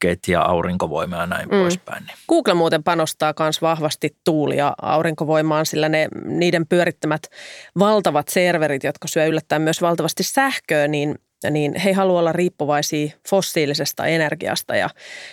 [0.00, 1.58] hakkeet ja aurinkovoima ja näin mm.
[1.58, 2.04] poispäin.
[2.06, 2.16] Niin.
[2.28, 7.22] Google muuten panostaa myös vahvasti tuuli- ja aurinkovoimaan, sillä ne, niiden pyörittämät
[7.78, 11.18] valtavat serverit, jotka syö yllättäen myös valtavasti sähköä, niin
[11.50, 14.76] niin he ei halua olla riippuvaisia fossiilisesta energiasta.
[14.76, 14.90] Ja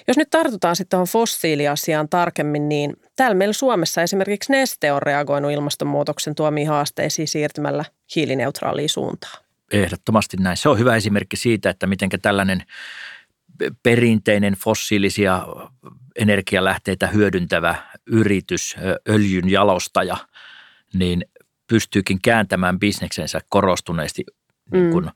[0.08, 5.52] jos nyt tartutaan sitten tuohon fossiiliasiaan tarkemmin, niin täällä meillä Suomessa esimerkiksi Neste on reagoinut
[5.52, 9.44] ilmastonmuutoksen tuomiin haasteisiin siirtymällä hiilineutraaliin suuntaan.
[9.72, 10.58] Ehdottomasti näin.
[10.58, 12.64] Se on hyvä esimerkki siitä, että miten tällainen
[13.84, 15.48] perinteinen fossiilisia
[16.16, 18.76] energialähteitä hyödyntävä yritys,
[19.10, 20.18] öljyn jalostaja,
[20.94, 21.26] niin
[21.68, 24.80] pystyykin kääntämään bisneksensä korostuneesti mm.
[24.80, 25.10] niin kuin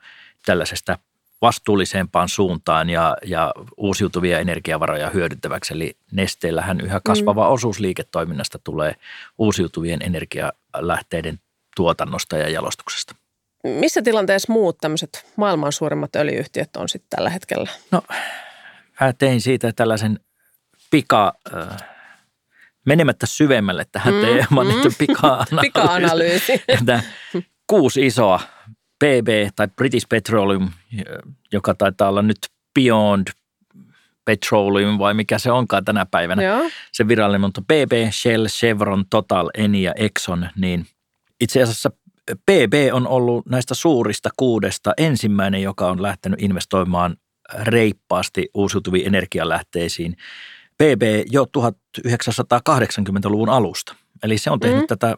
[0.46, 0.98] tällaisesta
[1.42, 5.74] vastuullisempaan suuntaan ja, ja uusiutuvia energiavaroja hyödyntäväksi.
[5.74, 7.52] Eli nesteellähän yhä kasvava mm.
[7.52, 8.96] osuus liiketoiminnasta tulee
[9.38, 11.40] uusiutuvien energialähteiden
[11.76, 13.16] tuotannosta ja jalostuksesta.
[13.64, 17.70] Missä tilanteessa muut tämmöiset maailman suurimmat öljyyhtiöt on sitten tällä hetkellä?
[17.92, 18.02] No,
[19.02, 20.20] mä tein siitä tällaisen
[20.92, 21.78] pika, äh,
[22.86, 24.74] menemättä syvemmälle tähän mm, teemaan, mm.
[24.98, 25.62] pika-analyysi.
[25.62, 26.64] pika-analyysi.
[27.68, 28.42] kuusi isoa
[29.00, 30.72] PB tai British Petroleum,
[31.54, 32.38] joka taitaa olla nyt
[32.74, 33.28] Beyond
[34.26, 36.44] Petroleum vai mikä se onkaan tänä päivänä.
[36.44, 36.70] Joo.
[36.92, 40.88] Se virallinen on PB, Shell, Chevron, Total, Eni ja Exxon, niin
[41.40, 41.92] itse asiassa
[42.46, 47.16] PB on ollut näistä suurista kuudesta ensimmäinen, joka on lähtenyt investoimaan
[47.60, 50.16] reippaasti uusiutuviin energialähteisiin.
[50.78, 53.96] PB jo 1980-luvun alusta.
[54.24, 54.88] Eli se on tehnyt mm.
[54.88, 55.18] tätä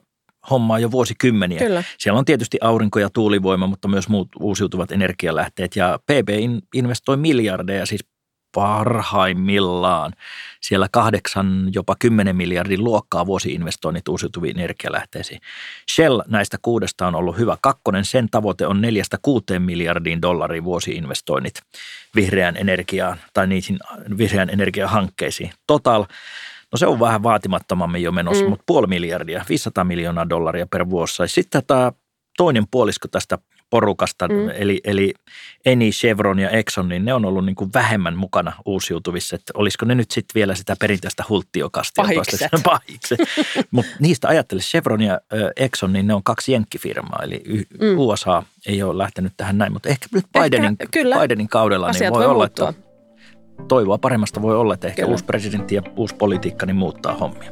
[0.50, 1.60] hommaa jo vuosikymmeniä.
[1.60, 1.84] Kyllä.
[1.98, 5.76] Siellä on tietysti aurinko- ja tuulivoima, mutta myös muut uusiutuvat energialähteet.
[5.76, 6.30] Ja PB
[6.74, 8.06] investoi miljardeja, siis
[8.54, 10.14] parhaimmillaan
[10.62, 15.42] siellä kahdeksan, jopa kymmenen miljardin luokkaa vuosiinvestoinnit uusiutuviin energialähteisiin.
[15.96, 18.06] Shell näistä kuudesta on ollut hyvä kakkonen.
[18.06, 21.62] Sen tavoite on neljästä kuuteen miljardiin dollarin vuosiinvestoinnit
[22.16, 23.80] vihreään energiaan tai niihin
[24.18, 25.52] vihreän energiahankkeisiin.
[25.68, 26.06] Total
[26.72, 28.50] No se on vähän vaatimattomammin jo menossa, mm.
[28.50, 31.24] mutta puoli miljardia, 500 miljoonaa dollaria per vuosi.
[31.26, 31.92] Sitten tämä
[32.38, 33.38] toinen puolisko tästä
[33.74, 34.50] porukasta, mm.
[34.50, 35.14] eli, eli
[35.66, 39.36] Eni, Chevron ja Exxon, niin ne on ollut niin kuin vähemmän mukana uusiutuvissa.
[39.36, 42.04] Että olisiko ne nyt sitten vielä sitä perinteistä hulttiokastia?
[42.04, 42.52] Pahikset.
[42.64, 43.20] Pahikset.
[43.72, 45.22] Mutta niistä ajattelisi Chevron ja
[45.56, 47.44] Exxon, niin ne on kaksi jenkkifirmaa, eli
[47.80, 47.98] mm.
[47.98, 49.74] USA ei ole lähtenyt tähän näin.
[49.74, 51.20] Mutta ehkä nyt Bidenin, ehkä, kyllä.
[51.20, 52.74] Bidenin kaudella niin voi, voi olla, että
[53.68, 55.12] toivoa paremmasta voi olla, että ehkä kyllä.
[55.12, 57.52] uusi presidentti ja uusi politiikka niin muuttaa hommia.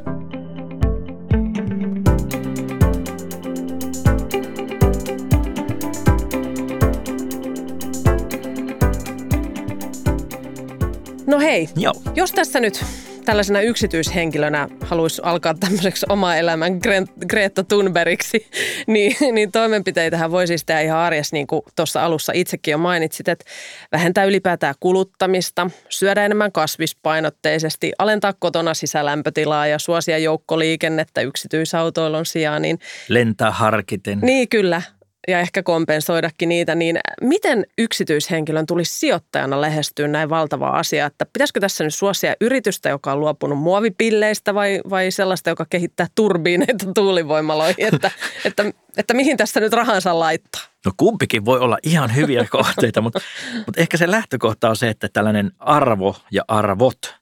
[11.51, 11.93] Hei, Joo.
[12.15, 12.83] jos tässä nyt
[13.25, 16.79] tällaisena yksityishenkilönä haluaisi alkaa tämmöiseksi oma elämän
[17.27, 18.47] Greta Thunbergiksi,
[18.87, 23.27] niin, niin toimenpiteitähän voi siis tehdä ihan arjessa, niin kuin tuossa alussa itsekin jo mainitsit,
[23.27, 23.45] että
[23.91, 32.61] vähentää ylipäätään kuluttamista, syödä enemmän kasvispainotteisesti, alentaa kotona sisälämpötilaa ja suosia joukkoliikennettä yksityisautoilun sijaan.
[32.61, 34.19] Niin, Lentää harkiten.
[34.21, 34.81] Niin kyllä,
[35.27, 41.59] ja ehkä kompensoidakin niitä, niin miten yksityishenkilön tulisi sijoittajana lähestyä näin valtavaa asiaa, että pitäisikö
[41.59, 47.93] tässä nyt suosia yritystä, joka on luopunut muovipilleistä vai, vai sellaista, joka kehittää turbiineita tuulivoimaloihin,
[47.93, 48.11] että,
[48.45, 48.65] että,
[48.97, 50.61] että mihin tässä nyt rahansa laittaa?
[50.85, 53.19] No kumpikin voi olla ihan hyviä kohteita, mutta,
[53.65, 57.15] mutta ehkä se lähtökohta on se, että tällainen arvo ja arvot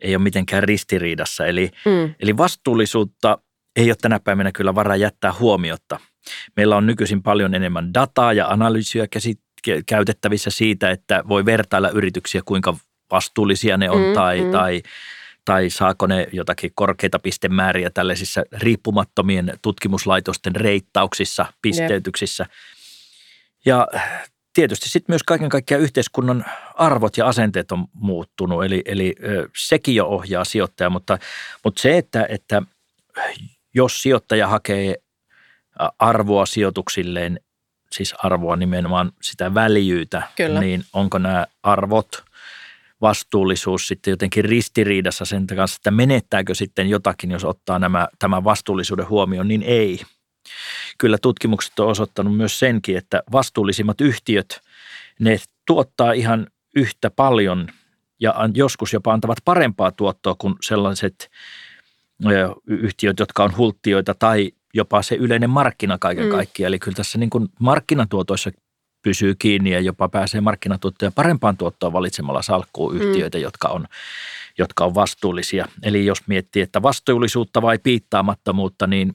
[0.00, 2.14] ei ole mitenkään ristiriidassa, eli, mm.
[2.20, 3.38] eli vastuullisuutta
[3.76, 6.00] ei ole tänä päivänä kyllä varaa jättää huomiotta–
[6.56, 9.06] Meillä on nykyisin paljon enemmän dataa ja analyysiä
[9.86, 12.76] käytettävissä siitä, että voi vertailla yrityksiä, kuinka
[13.10, 14.50] vastuullisia ne on mm, tai, mm.
[14.50, 14.82] tai,
[15.44, 22.46] tai saako ne jotakin korkeita pistemääriä tällaisissa riippumattomien tutkimuslaitosten reittauksissa, pisteytyksissä.
[23.66, 23.88] Ja
[24.54, 29.14] tietysti sitten myös kaiken kaikkiaan yhteiskunnan arvot ja asenteet on muuttunut, eli, eli
[29.56, 31.18] sekin jo ohjaa sijoittajaa, mutta,
[31.64, 32.62] mutta se, että, että
[33.74, 34.94] jos sijoittaja hakee
[35.98, 37.40] arvoa sijoituksilleen,
[37.92, 40.60] siis arvoa nimenomaan sitä väljyyttä, Kyllä.
[40.60, 42.24] niin onko nämä arvot,
[43.00, 49.08] vastuullisuus sitten jotenkin ristiriidassa sen kanssa, että menettääkö sitten jotakin, jos ottaa nämä, tämän vastuullisuuden
[49.08, 50.00] huomioon, niin ei.
[50.98, 54.60] Kyllä tutkimukset on osoittanut myös senkin, että vastuullisimmat yhtiöt,
[55.18, 57.68] ne tuottaa ihan yhtä paljon
[58.20, 61.30] ja joskus jopa antavat parempaa tuottoa kuin sellaiset
[62.66, 66.30] yhtiöt, jotka on hulttioita tai jopa se yleinen markkina kaiken mm.
[66.30, 66.68] kaikkiaan.
[66.68, 68.50] Eli kyllä tässä niin kuin markkinatuotoissa
[69.02, 73.42] pysyy kiinni ja jopa pääsee markkinatuottoja parempaan tuottoon valitsemalla salkkuun yhtiöitä, mm.
[73.42, 73.86] jotka, on,
[74.58, 75.68] jotka on vastuullisia.
[75.82, 79.12] Eli jos miettii, että vastuullisuutta vai piittaamattomuutta, niin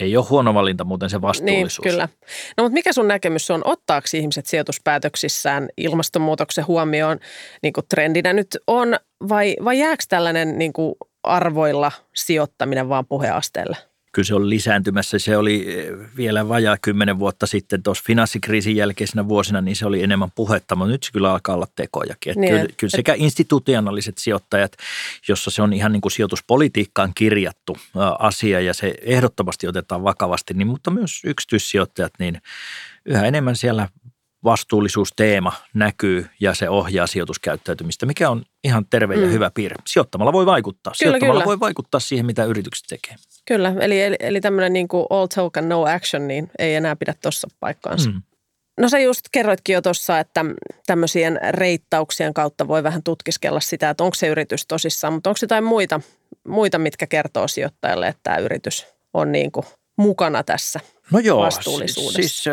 [0.00, 1.84] ei ole huono valinta muuten se vastuullisuus.
[1.84, 2.08] Niin, kyllä.
[2.56, 7.18] No mutta mikä sun näkemys on, ottaako ihmiset sijoituspäätöksissään ilmastonmuutoksen huomioon,
[7.62, 8.96] niin kuin trendinä nyt on,
[9.28, 13.76] vai, vai jääkö tällainen niin kuin arvoilla sijoittaminen vaan puheasteelle?
[14.16, 15.18] Kyllä se on lisääntymässä.
[15.18, 20.02] Se oli eh, vielä vajaa kymmenen vuotta sitten tuossa finanssikriisin jälkeisenä vuosina, niin se oli
[20.02, 22.30] enemmän puhetta, mutta nyt se kyllä alkaa olla tekojakin.
[22.30, 24.72] Että niin, kyllä, kyllä sekä institutionaaliset sijoittajat,
[25.28, 27.76] jossa se on ihan niin kuin sijoituspolitiikkaan kirjattu
[28.18, 32.40] asia ja se ehdottomasti otetaan vakavasti, niin, mutta myös yksityissijoittajat, niin
[33.04, 33.88] yhä enemmän siellä
[34.46, 39.32] vastuullisuusteema näkyy ja se ohjaa sijoituskäyttäytymistä, mikä on ihan terve ja mm.
[39.32, 39.76] hyvä piirre.
[39.86, 40.92] Sijoittamalla voi vaikuttaa.
[40.98, 41.46] Kyllä, Sijoittamalla kyllä.
[41.46, 43.16] voi vaikuttaa siihen, mitä yritykset tekee.
[43.48, 46.96] Kyllä, eli, eli, eli tämmöinen niin kuin all talk and no action, niin ei enää
[46.96, 48.10] pidä tuossa paikkaansa.
[48.10, 48.22] Mm.
[48.80, 50.44] No sä just kerroitkin jo tuossa, että
[50.86, 55.64] tämmöisien reittauksien kautta voi vähän tutkiskella sitä, että onko se yritys tosissaan, mutta onko jotain
[55.64, 56.00] muita,
[56.48, 60.80] muita mitkä kertoo sijoittajalle, että tämä yritys on niin kuin mukana tässä
[61.12, 62.42] no joo, vastuullisuudessa?
[62.42, 62.44] Siis,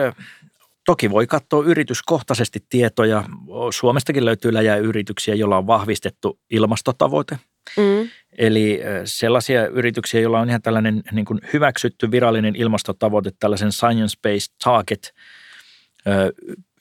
[0.86, 3.24] Toki voi katsoa yrityskohtaisesti tietoja.
[3.72, 7.40] Suomestakin löytyy läjää yrityksiä, joilla on vahvistettu ilmastotavoite.
[7.78, 8.10] Mm.
[8.38, 15.14] Eli sellaisia yrityksiä, joilla on ihan tällainen niin kuin hyväksytty virallinen ilmastotavoite tällaisen science-based target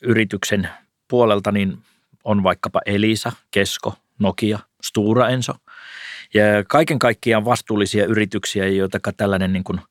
[0.03, 0.69] yrityksen
[1.09, 1.79] puolelta, niin
[2.25, 5.53] on vaikkapa Elisa, Kesko, Nokia, Stura Enso.
[6.35, 9.81] Ja kaiken kaikkiaan vastuullisia yrityksiä, joita tällainen niin kuin–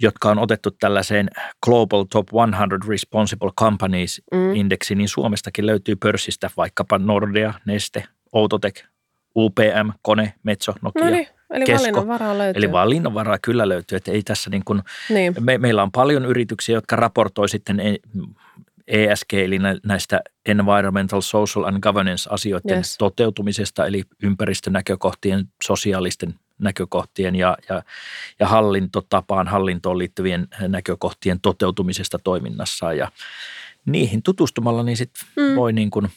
[0.00, 1.30] jotka on otettu tällaiseen
[1.64, 4.96] Global Top 100 Responsible Companies mm.
[4.96, 8.82] niin Suomestakin löytyy pörssistä vaikkapa Nordea, Neste, Outotec,
[9.34, 11.04] UPM, Kone, Metso, Nokia.
[11.04, 11.26] No niin.
[11.54, 11.82] Eli Kesko.
[11.82, 12.58] valinnanvaraa löytyy.
[12.58, 15.34] Eli valinnanvaraa kyllä löytyy, että ei tässä niin kuin, niin.
[15.40, 17.80] Me, meillä on paljon yrityksiä, jotka raportoi sitten
[18.86, 22.98] ESG, e eli näistä environmental, social and governance asioiden yes.
[22.98, 27.82] toteutumisesta, eli ympäristönäkökohtien, sosiaalisten näkökohtien ja, ja,
[28.40, 33.08] ja hallintotapaan, hallintoon liittyvien näkökohtien toteutumisesta toiminnassa ja
[33.86, 35.56] niihin tutustumalla niin sitten mm.
[35.56, 36.08] voi niin kuin,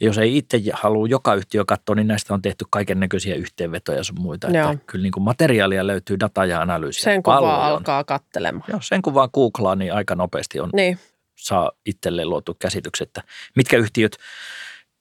[0.00, 4.20] jos ei itse halua joka yhtiö katsoa, niin näistä on tehty kaiken näköisiä yhteenvetoja sun
[4.20, 4.46] muita.
[4.46, 8.64] Että kyllä niin kuin materiaalia löytyy, data ja analyysiä Sen kun vaan alkaa katselemaan.
[8.68, 10.98] Joo, sen kun vaan googlaa, niin aika nopeasti on, niin.
[11.36, 13.22] saa itselleen luotu käsitykset, että
[13.56, 14.16] mitkä yhtiöt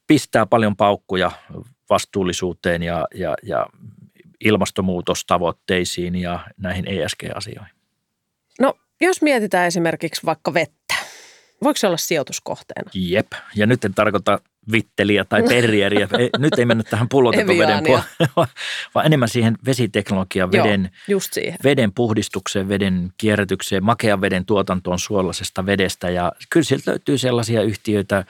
[0.07, 1.31] pistää paljon paukkuja
[1.89, 3.65] vastuullisuuteen ja, ja, ja
[4.45, 7.73] ilmastonmuutostavoitteisiin ja näihin ESG-asioihin.
[8.59, 10.95] No, jos mietitään esimerkiksi vaikka vettä,
[11.63, 12.91] voiko se olla sijoituskohteena?
[12.93, 14.39] Jep, ja nyt en tarkoita
[14.71, 16.07] vitteliä tai perrieriä.
[16.37, 18.09] Nyt ei mennä tähän pullotetun veden puolelle,
[18.95, 21.59] vaan enemmän siihen vesiteknologian, veden, Joo, siihen.
[21.63, 26.09] veden puhdistukseen, veden kierrätykseen, makean veden tuotantoon suolaisesta vedestä.
[26.09, 28.25] Ja kyllä sieltä löytyy sellaisia yhtiöitä,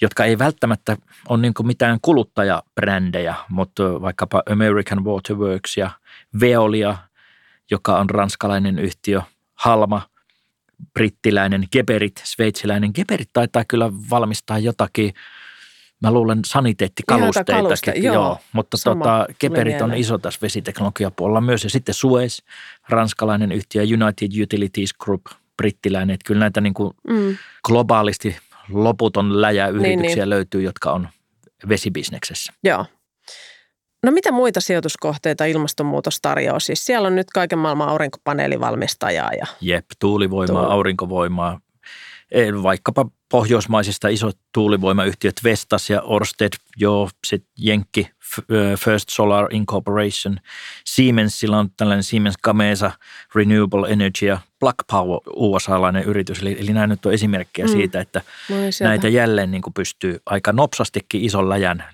[0.00, 0.96] jotka ei välttämättä
[1.28, 5.90] ole niin mitään kuluttajabrändejä, mutta vaikkapa American Waterworks ja
[6.40, 6.96] Veolia,
[7.70, 9.22] joka on ranskalainen yhtiö,
[9.54, 10.02] Halma,
[10.92, 12.90] brittiläinen, Geberit, sveitsiläinen.
[12.94, 15.14] Geberit taitaa kyllä valmistaa jotakin,
[16.02, 17.64] mä luulen saniteettikalusteitakin.
[17.64, 21.64] Kaluste, joo, joo, mutta tota, Geberit on iso tässä vesiteknologiapuolella myös.
[21.64, 22.38] Ja sitten Suez,
[22.88, 25.22] ranskalainen yhtiö, United Utilities Group,
[25.56, 26.14] brittiläinen.
[26.14, 27.36] Että kyllä näitä niin kuin mm.
[27.64, 28.36] globaalisti
[28.68, 30.30] loputon läjä yrityksiä niin, niin.
[30.30, 31.08] löytyy, jotka on
[31.68, 32.52] vesibisneksessä.
[32.64, 32.86] Joo.
[34.02, 36.60] No mitä muita sijoituskohteita ilmastonmuutos tarjoaa?
[36.60, 39.30] Siis siellä on nyt kaiken maailman aurinkopaneelivalmistajaa.
[39.32, 39.46] Ja...
[39.60, 40.72] Jep, tuulivoimaa, Tuul...
[40.72, 41.60] aurinkovoimaa,
[42.62, 48.10] vaikkapa pohjoismaisista isot tuulivoimayhtiöt Vestas ja Orsted, joo, sitten Jenkki,
[48.78, 50.36] First Solar Incorporation.
[50.84, 52.90] Siemensillä on tällainen Siemens Gamesa
[53.34, 56.42] Renewable Energy ja Plug Power USA-lainen yritys.
[56.42, 57.72] Eli, eli nämä nyt on esimerkkejä mm.
[57.72, 58.22] siitä, että
[58.80, 61.84] näitä jälleen niin kuin pystyy aika nopsastikin ison läjän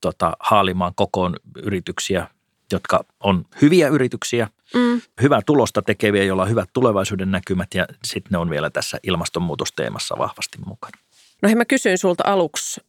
[0.00, 2.26] tota, haalimaan kokoon yrityksiä,
[2.72, 5.00] jotka on hyviä yrityksiä, mm.
[5.22, 10.18] hyvää tulosta tekeviä, joilla on hyvät tulevaisuuden näkymät ja sitten ne on vielä tässä ilmastonmuutosteemassa
[10.18, 10.98] vahvasti mukana.
[11.42, 12.80] No hei, mä kysyin sulta aluksi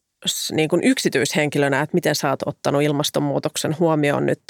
[0.52, 4.42] niin kuin yksityishenkilönä, että miten sä oot ottanut ilmastonmuutoksen huomioon nyt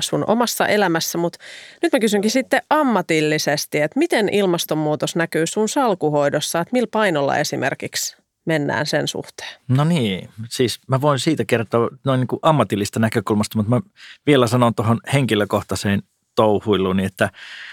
[0.00, 1.38] sun omassa elämässä, mutta
[1.82, 8.16] nyt mä kysynkin sitten ammatillisesti, että miten ilmastonmuutos näkyy sun salkuhoidossa, että millä painolla esimerkiksi
[8.46, 9.60] mennään sen suhteen?
[9.68, 13.80] No niin, siis mä voin siitä kertoa noin niin kuin ammatillista näkökulmasta, mutta mä
[14.26, 16.02] vielä sanon tuohon henkilökohtaiseen
[16.34, 17.30] touhuiluun, että,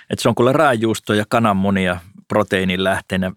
[0.10, 3.32] että se on kuule raajuusto ja kananmunia proteiinin lähteenä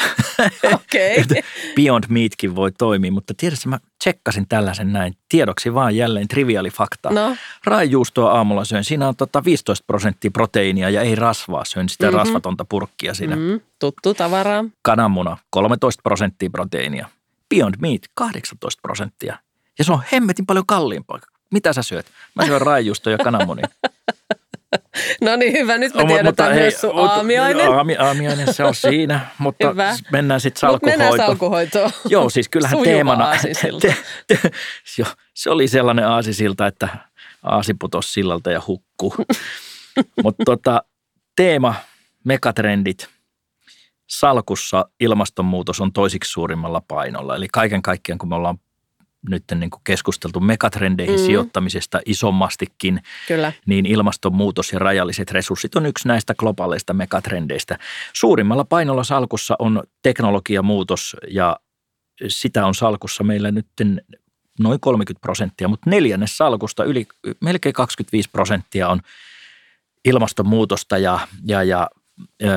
[0.64, 1.42] Okay.
[1.76, 5.14] Beyond Meatkin voi toimia, mutta tiedätkö, mä tsekkasin tällaisen näin.
[5.28, 7.10] Tiedoksi vaan jälleen triviaali fakta.
[7.10, 7.36] No.
[7.64, 8.84] Raajuustoa aamulla syön.
[8.84, 11.64] Siinä on tota 15 prosenttia proteiinia ja ei rasvaa.
[11.64, 12.18] Syön sitä mm-hmm.
[12.18, 13.36] rasvatonta purkkia siinä.
[13.36, 14.64] Mm, tuttu tavaraa.
[14.82, 17.08] Kananmuna 13 prosenttia proteiinia.
[17.48, 19.38] Beyond Meat 18 prosenttia.
[19.78, 21.18] Ja se on hemmetin paljon kalliimpaa.
[21.50, 22.06] Mitä sä syöt?
[22.34, 23.68] Mä syön raajuusto ja kananmunia.
[25.26, 25.78] No niin, hyvä.
[25.78, 27.68] Nyt me tiedetään mutta, myös sun aamiainen.
[27.68, 29.96] Aami, aamiainen, se on siinä, mutta hyvä.
[30.12, 31.00] mennään sitten salkuhoitoon.
[31.00, 31.90] Mut mennään salkuhoitoon.
[32.08, 33.30] Joo, siis kyllähän Sujuva teemana.
[33.80, 33.96] Te,
[34.26, 34.50] te,
[34.98, 35.04] jo,
[35.34, 36.88] se oli sellainen aasisilta, että
[37.42, 39.14] aasi putosi sillalta ja hukkuu.
[40.22, 40.82] mutta tota,
[41.36, 41.74] teema,
[42.24, 43.08] megatrendit.
[44.06, 47.36] Salkussa ilmastonmuutos on toisiksi suurimmalla painolla.
[47.36, 48.58] Eli kaiken kaikkiaan, kun me ollaan
[49.28, 51.26] nyt niin kuin keskusteltu megatrendeihin mm.
[51.26, 53.52] sijoittamisesta isommastikin, Kyllä.
[53.66, 57.78] niin ilmastonmuutos ja rajalliset resurssit on yksi näistä globaaleista megatrendeistä.
[58.12, 61.56] Suurimmalla painolla salkussa on teknologiamuutos ja
[62.28, 63.66] sitä on salkussa meillä nyt
[64.60, 67.06] noin 30 prosenttia, mutta neljännes salkusta yli
[67.40, 69.00] melkein 25 prosenttia on
[70.04, 71.90] ilmastonmuutosta ja, ja, ja
[72.42, 72.48] ö,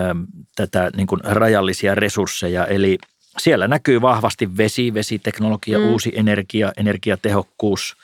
[0.55, 2.65] tätä niin kuin rajallisia resursseja.
[2.65, 2.97] Eli
[3.37, 5.85] siellä näkyy vahvasti vesi, vesiteknologia, mm.
[5.85, 7.95] uusi energia, energiatehokkuus,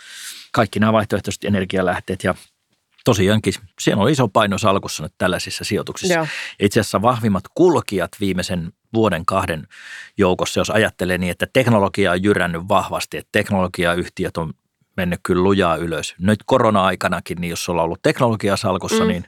[0.51, 2.35] kaikki nämä vaihtoehtoiset energialähteet ja
[3.05, 6.13] tosiaankin siellä on iso paino salkussa nyt tällaisissa sijoituksissa.
[6.13, 6.27] Joo.
[6.59, 9.67] Itse asiassa vahvimmat kulkijat viimeisen vuoden kahden
[10.17, 14.53] joukossa, jos ajattelee niin, että teknologia on jyrännyt vahvasti, että teknologiayhtiöt on
[14.97, 16.15] mennyt kyllä lujaa ylös.
[16.19, 19.07] Nyt korona-aikanakin, niin jos sulla on ollut teknologia salkussa, mm.
[19.07, 19.25] niin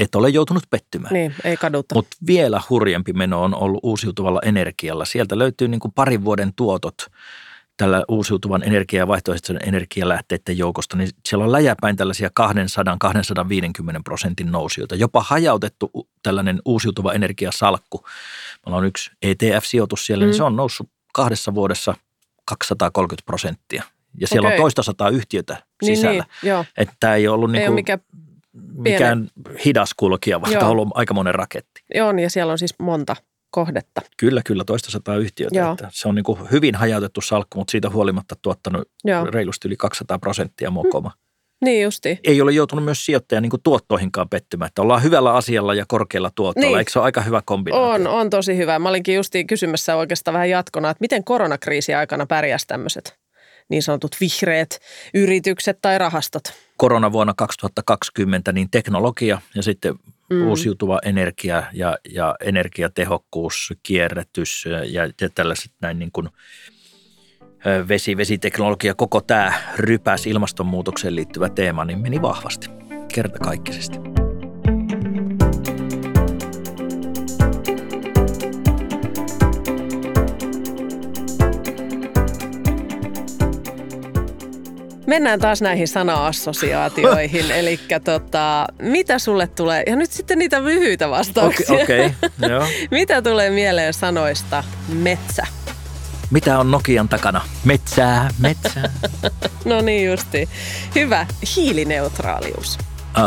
[0.00, 1.14] et ole joutunut pettymään.
[1.14, 1.94] Niin, ei kadutta.
[1.94, 5.04] Mutta vielä hurjempi meno on ollut uusiutuvalla energialla.
[5.04, 7.06] Sieltä löytyy niin kuin parin vuoden tuotot
[7.76, 12.42] tällä uusiutuvan energia- ja vaihtoehtoisen energialähteiden joukosta, niin siellä on läjäpäin tällaisia 200-250
[14.04, 14.94] prosentin nousijoita.
[14.94, 18.04] Jopa hajautettu tällainen uusiutuva energiasalkku.
[18.66, 20.26] Meillä on yksi ETF-sijoitus siellä, mm.
[20.26, 21.94] niin se on noussut kahdessa vuodessa
[22.44, 23.82] 230 prosenttia.
[24.20, 24.56] Ja siellä okay.
[24.56, 26.24] on toista sataa yhtiötä niin, sisällä.
[26.42, 28.29] Niin, niin, että tämä ei ollut, niin kuin, mikä mikään
[29.64, 31.82] hidas kulkija, vaan tämä on ollut aika monen raketti.
[31.94, 33.16] Joo, ja siellä on siis monta
[33.50, 34.02] kohdetta.
[34.16, 35.70] Kyllä, kyllä, toista sataa yhtiötä.
[35.70, 39.24] Että se on niin kuin hyvin hajautettu salkku, mutta siitä huolimatta tuottanut Joo.
[39.24, 41.08] reilusti yli 200 prosenttia mokoma.
[41.08, 41.30] Mm.
[41.64, 42.18] Niin justi.
[42.24, 46.30] Ei ole joutunut myös sijoittaja niin kuin tuottoihinkaan pettymään, että ollaan hyvällä asialla ja korkealla
[46.34, 46.66] tuottolla.
[46.66, 46.78] Niin.
[46.78, 47.90] Eikö se ole aika hyvä kombinaatio?
[47.90, 48.78] On, on tosi hyvä.
[48.78, 53.18] Mä olinkin justiin kysymässä oikeastaan vähän jatkona, että miten koronakriisi aikana pärjäsi tämmöiset
[53.70, 54.78] niin sanotut vihreät
[55.14, 56.42] yritykset tai rahastot?
[56.80, 59.94] Koronavuonna 2020 niin teknologia ja sitten
[60.30, 60.46] mm.
[60.46, 66.28] uusiutuva energia ja, ja energiatehokkuus, kierrätys ja, ja tällaiset näin niin kuin
[67.88, 72.68] vesi, vesiteknologia, koko tämä rypäs ilmastonmuutokseen liittyvä teema, niin meni vahvasti
[73.14, 74.19] kertakaikkisesti.
[85.10, 87.50] Mennään taas näihin sana-assosiaatioihin.
[87.60, 89.82] Eli tota, mitä sulle tulee?
[89.86, 91.82] Ja nyt sitten niitä lyhyitä vastauksia.
[91.82, 95.46] Okei, okay, okay, mitä tulee mieleen sanoista metsä?
[96.30, 97.40] Mitä on Nokian takana?
[97.64, 98.90] Metsää, metsää.
[99.64, 100.48] no niin justi.
[100.94, 101.26] Hyvä.
[101.56, 102.78] Hiilineutraalius.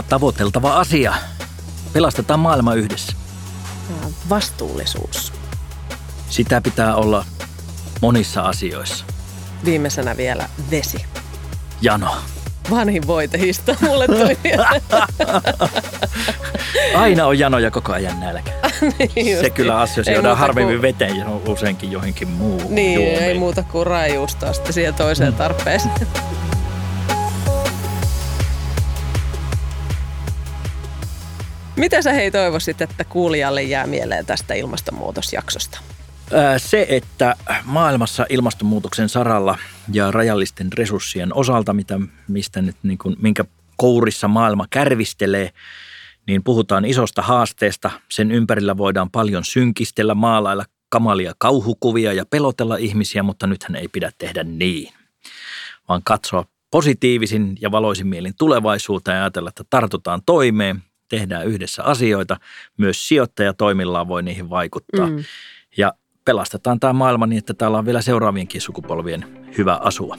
[0.10, 1.14] Tavoiteltava asia.
[1.94, 3.14] Pelastetaan maailma yhdessä.
[4.30, 5.34] Vastuullisuus.
[6.30, 7.26] Sitä pitää olla
[8.02, 9.06] monissa asioissa.
[9.66, 11.06] Viimeisenä vielä vesi.
[11.82, 12.16] Jano.
[12.72, 14.38] Vanhin voitehista mulle tuli
[16.96, 18.52] Aina on jano ja koko ajan nälkä.
[19.16, 20.82] niin Se kyllä assosioidaan harvemmin kuin...
[20.82, 23.24] veteen ja useinkin johonkin muuhun Niin, juomiin.
[23.24, 25.38] ei muuta kuin rajuustoa sitten siihen toiseen mm.
[25.38, 25.94] tarpeeseen.
[31.76, 35.80] Mitä sä hei toivoisit, että kuulijalle jää mieleen tästä ilmastonmuutosjaksosta?
[36.58, 39.58] Se, että maailmassa ilmastonmuutoksen saralla
[39.92, 43.46] ja rajallisten resurssien osalta, mitä, mistä nyt niin kuin, minkä
[43.78, 45.50] kourissa maailma kärvistelee,
[46.28, 47.92] niin puhutaan isosta haasteesta.
[48.12, 54.12] Sen ympärillä voidaan paljon synkistellä, maalailla kamalia kauhukuvia ja pelotella ihmisiä, mutta nythän ei pidä
[54.18, 54.94] tehdä niin,
[55.90, 62.38] vaan katsoa positiivisin ja valoisin mielin tulevaisuuteen ja ajatella, että tartutaan toimeen, tehdään yhdessä asioita.
[62.78, 65.10] Myös sijoittajatoimillaan voi niihin vaikuttaa.
[65.10, 65.24] Mm.
[65.78, 65.94] Ja
[66.26, 69.26] pelastetaan tämä maailma niin, että täällä on vielä seuraavienkin sukupolvien
[69.58, 70.18] hyvä asua.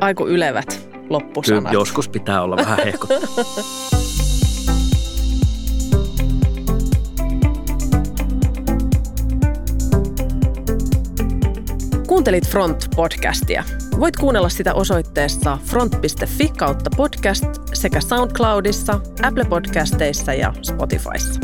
[0.00, 1.62] Aiku ylevät loppusanat.
[1.64, 3.18] Kyllä, joskus pitää olla vähän hehkuttaa.
[12.06, 13.64] Kuuntelit Front-podcastia.
[14.00, 21.40] Voit kuunnella sitä osoitteessa front.fi kautta podcast sekä SoundCloudissa, Apple Podcasteissa ja Spotifyssa.